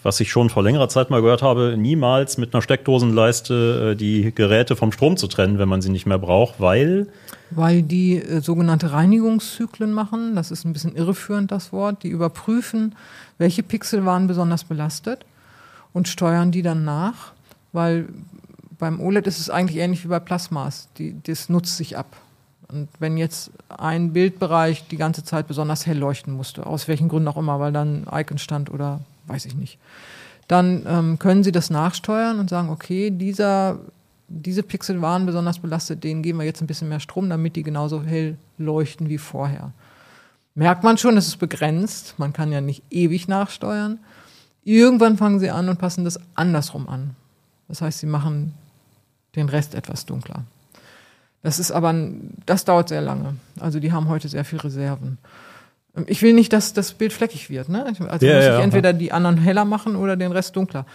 [0.04, 4.32] was ich schon vor längerer Zeit mal gehört habe, niemals mit einer Steckdosenleiste äh, die
[4.32, 7.08] Geräte vom Strom zu trennen, wenn man sie nicht mehr braucht, weil
[7.50, 12.94] Weil die äh, sogenannte Reinigungszyklen machen, das ist ein bisschen irreführend das Wort, die überprüfen,
[13.40, 15.26] welche Pixel waren besonders belastet
[15.94, 17.32] und steuern die dann nach,
[17.72, 18.06] weil
[18.78, 22.18] beim OLED ist es eigentlich ähnlich wie bei Plasmas, die, das nutzt sich ab.
[22.74, 27.28] Und wenn jetzt ein Bildbereich die ganze Zeit besonders hell leuchten musste, aus welchen Gründen
[27.28, 29.78] auch immer, weil dann ein Icon stand oder weiß ich nicht,
[30.48, 33.80] dann ähm, können Sie das nachsteuern und sagen, okay, dieser,
[34.28, 37.64] diese Pixel waren besonders belastet, denen geben wir jetzt ein bisschen mehr Strom, damit die
[37.64, 39.72] genauso hell leuchten wie vorher.
[40.56, 44.00] Merkt man schon, es ist begrenzt, man kann ja nicht ewig nachsteuern.
[44.64, 47.16] Irgendwann fangen Sie an und passen das andersrum an.
[47.68, 48.54] Das heißt, Sie machen
[49.36, 50.44] den Rest etwas dunkler.
[51.44, 53.36] Das ist aber, ein- das dauert sehr lange.
[53.60, 55.18] Also die haben heute sehr viel Reserven.
[55.96, 57.70] Ähm, Ich will nicht, dass das Bild fleckig wird.
[57.70, 57.86] Ne?
[57.86, 60.86] Also Ja, muss ja, ich entweder die anderen heller machen oder den Rest dunkler.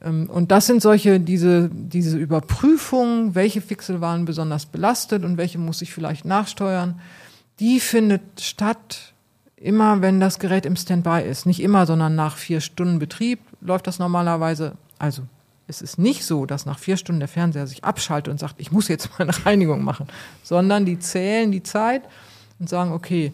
[0.00, 5.58] Ähm, Und das sind solche, diese, diese Überprüfung, welche Pixel waren besonders belastet und welche
[5.58, 7.00] muss ich vielleicht nachsteuern,
[7.60, 9.12] die findet statt
[9.56, 11.44] immer, wenn das Gerät im Standby ist.
[11.44, 14.74] Nicht immer, sondern nach vier Stunden Betrieb läuft das normalerweise.
[15.00, 15.22] Also
[15.68, 18.72] es ist nicht so, dass nach vier Stunden der Fernseher sich abschaltet und sagt, ich
[18.72, 20.06] muss jetzt mal eine Reinigung machen,
[20.42, 22.02] sondern die zählen die Zeit
[22.58, 23.32] und sagen, okay,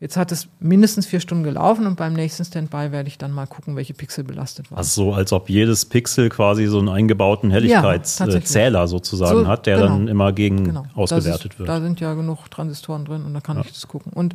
[0.00, 3.46] Jetzt hat es mindestens vier Stunden gelaufen und beim nächsten Standby werde ich dann mal
[3.46, 4.78] gucken, welche Pixel belastet waren.
[4.78, 9.76] Also so, als ob jedes Pixel quasi so einen eingebauten Helligkeitszähler sozusagen So, hat, der
[9.76, 9.88] genau.
[9.88, 10.86] dann immer gegen Genau.
[10.94, 11.68] ausgewertet ist, wird.
[11.68, 14.10] Da sind ja genug Transistoren drin und da kann ich das gucken.
[14.14, 14.34] Und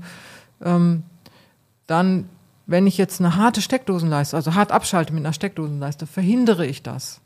[0.64, 1.02] ähm,
[1.88, 2.30] dann,
[2.68, 7.22] wenn ich jetzt eine harte Steckdosenleiste, also hart abschalte mit einer Steckdosenleiste, verhindere ich das.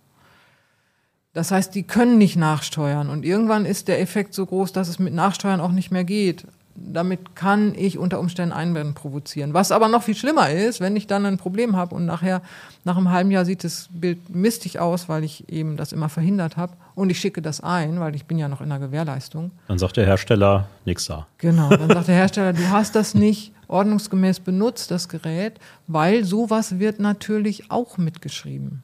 [1.39, 4.99] Das heißt, die können nicht nachsteuern und irgendwann ist der Effekt so groß, dass es
[4.99, 6.45] mit Nachsteuern auch nicht mehr geht.
[6.75, 9.53] Damit kann ich unter Umständen Einwände provozieren.
[9.53, 12.41] Was aber noch viel schlimmer ist, wenn ich dann ein Problem habe und nachher
[12.83, 16.57] nach einem halben Jahr sieht das Bild mistig aus, weil ich eben das immer verhindert
[16.57, 19.51] habe und ich schicke das ein, weil ich bin ja noch in der Gewährleistung.
[19.69, 21.25] Dann sagt der Hersteller, nix da.
[21.37, 25.53] Genau, dann sagt der Hersteller, du hast das nicht ordnungsgemäß benutzt, das Gerät,
[25.87, 28.83] weil sowas wird natürlich auch mitgeschrieben.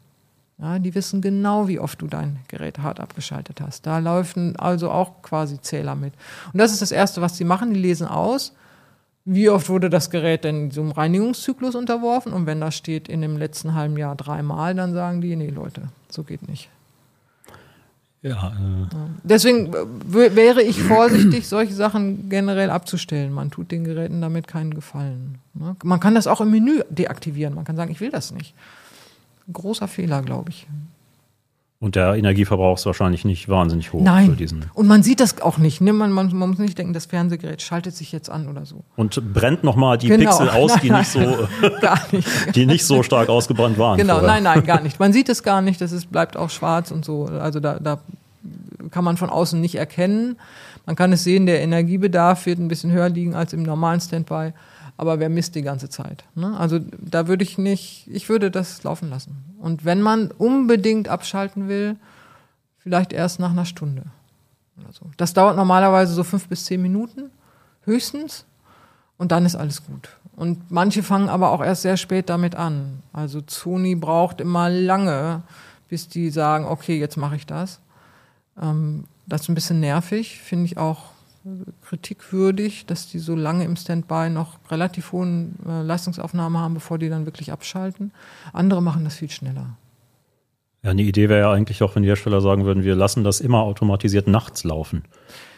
[0.58, 3.86] Ja, die wissen genau, wie oft du dein Gerät hart abgeschaltet hast.
[3.86, 6.14] Da laufen also auch quasi Zähler mit.
[6.53, 7.74] Und das ist das Erste, was sie machen.
[7.74, 8.53] Die lesen aus,
[9.26, 12.32] wie oft wurde das Gerät denn so einem Reinigungszyklus unterworfen.
[12.32, 15.89] Und wenn da steht in dem letzten halben Jahr dreimal, dann sagen die, nee Leute,
[16.10, 16.70] so geht nicht.
[18.22, 18.88] Ja, äh,
[19.24, 23.34] Deswegen äh, wäre ich vorsichtig, solche Sachen generell abzustellen.
[23.34, 25.39] Man tut den Geräten damit keinen Gefallen.
[25.53, 25.76] ne?
[25.84, 27.53] Man kann das auch im Menü deaktivieren.
[27.53, 28.56] Man kann sagen, ich will das nicht.
[29.52, 30.68] Großer Fehler, glaube ich.
[31.80, 34.36] und der Energieverbrauch ist wahrscheinlich nicht wahnsinnig hoch für Nein.
[34.38, 34.66] diesen.
[34.74, 35.82] Und man sieht das auch nicht.
[35.82, 35.93] Ne?
[35.93, 38.84] Man, man, man muss nicht denken, das Fernsehgerät schaltet sich jetzt an oder so.
[38.96, 40.32] Und brennt nochmal die Genau.
[40.32, 41.20] Pixel aus, die Nein, nicht so,
[42.12, 42.28] nicht.
[42.56, 43.98] die nicht so stark ausgebrannt waren.
[43.98, 44.41] Genau, vorher.
[44.41, 45.00] nein, nein, gar nicht.
[45.00, 47.26] Man sieht es gar nicht, das ist, bleibt auch schwarz und so.
[47.26, 48.00] Also da, da
[48.89, 50.38] kann man von außen nicht erkennen.
[50.88, 54.54] Man kann es sehen, der Energiebedarf wird ein bisschen höher liegen als im normalen Standby,
[54.98, 56.24] aber wer misst die ganze Zeit?
[56.36, 56.58] Ne?
[56.58, 59.56] Also da würde ich nicht, ich würde das laufen lassen.
[59.60, 61.98] Und wenn man unbedingt abschalten will,
[62.78, 64.04] vielleicht erst nach einer Stunde.
[64.91, 65.10] So.
[65.18, 67.32] Das dauert normalerweise so fünf bis zehn Minuten,
[67.84, 68.46] höchstens.
[69.18, 70.10] Und dann ist alles gut.
[70.36, 73.02] Und manche fangen aber auch erst sehr spät damit an.
[73.14, 75.43] Also Sony braucht immer lange,
[75.88, 77.80] bis die sagen, okay, jetzt mache ich das.
[78.62, 81.14] Ähm, das ist ein bisschen nervig, finde ich auch
[81.82, 87.10] kritikwürdig, dass die so lange im Standby noch relativ hohen äh, Leistungsaufnahme haben, bevor die
[87.10, 88.12] dann wirklich abschalten.
[88.54, 89.78] Andere machen das viel schneller.
[90.84, 93.41] Ja, eine Idee wäre ja eigentlich auch, wenn die Hersteller sagen würden, wir lassen das
[93.41, 95.04] immer automatisiert nachts laufen.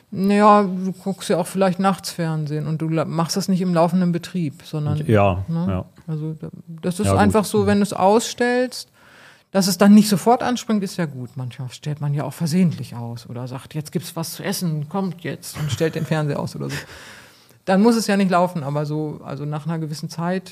[0.09, 4.13] Naja, du guckst ja auch vielleicht nachts Fernsehen und du machst das nicht im laufenden
[4.13, 5.65] Betrieb, sondern Ja, Ne?
[5.67, 5.85] ja.
[6.07, 6.47] Also da-
[6.81, 8.89] das ist Ja, einfach so, wenn du es ausstellst,
[9.51, 11.31] dass es dann nicht sofort anspringt, ist ja gut.
[11.35, 15.21] Manchmal stellt man ja auch versehentlich aus oder sagt, jetzt gibt's was zu essen, kommt
[15.23, 16.75] jetzt und stellt den Fernseher aus oder so.
[17.65, 20.51] Dann muss es ja nicht laufen, aber so, also nach einer gewissen Zeit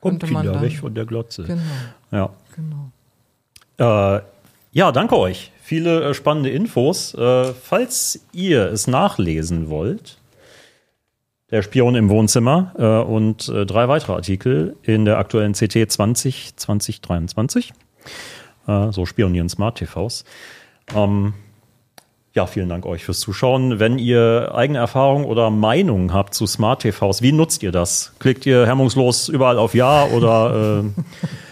[0.00, 0.62] könnte man Kinder dann.
[0.62, 1.44] weg von der Glotze.
[1.44, 1.62] Genau,
[2.10, 2.30] Ja.
[2.54, 2.90] genau.
[4.16, 4.22] Äh,
[4.72, 5.52] ja, danke euch.
[5.62, 7.14] Viele äh, spannende Infos.
[7.14, 10.18] Äh, falls ihr es nachlesen wollt,
[11.50, 16.56] der Spion im Wohnzimmer äh, und äh, drei weitere Artikel in der aktuellen CT 20
[16.56, 17.72] 2023.
[18.66, 20.24] Äh, so spionieren Smart TVs.
[20.94, 21.34] Ähm,
[22.34, 23.80] ja, vielen Dank euch fürs Zuschauen.
[23.80, 28.12] Wenn ihr eigene Erfahrungen oder Meinungen habt zu Smart TVs, wie nutzt ihr das?
[28.18, 31.02] Klickt ihr hemmungslos überall auf Ja oder äh,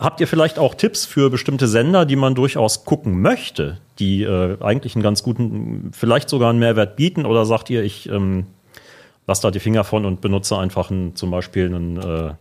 [0.00, 4.56] Habt ihr vielleicht auch Tipps für bestimmte Sender, die man durchaus gucken möchte, die äh,
[4.62, 7.26] eigentlich einen ganz guten, vielleicht sogar einen Mehrwert bieten?
[7.26, 8.46] Oder sagt ihr, ich ähm,
[9.26, 12.32] lasse da die Finger von und benutze einfach einen, zum Beispiel einen, äh,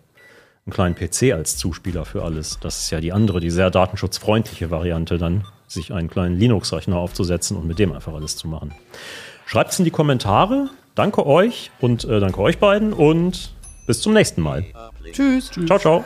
[0.70, 2.60] einen kleinen PC als Zuspieler für alles?
[2.62, 7.58] Das ist ja die andere, die sehr datenschutzfreundliche Variante, dann sich einen kleinen Linux-Rechner aufzusetzen
[7.58, 8.74] und mit dem einfach alles zu machen.
[9.46, 10.70] Schreibt es in die Kommentare.
[10.96, 13.54] Danke euch und äh, danke euch beiden und
[13.88, 14.66] bis zum nächsten Mal.
[15.12, 15.52] Tschüss.
[15.66, 16.04] Ciao, ciao.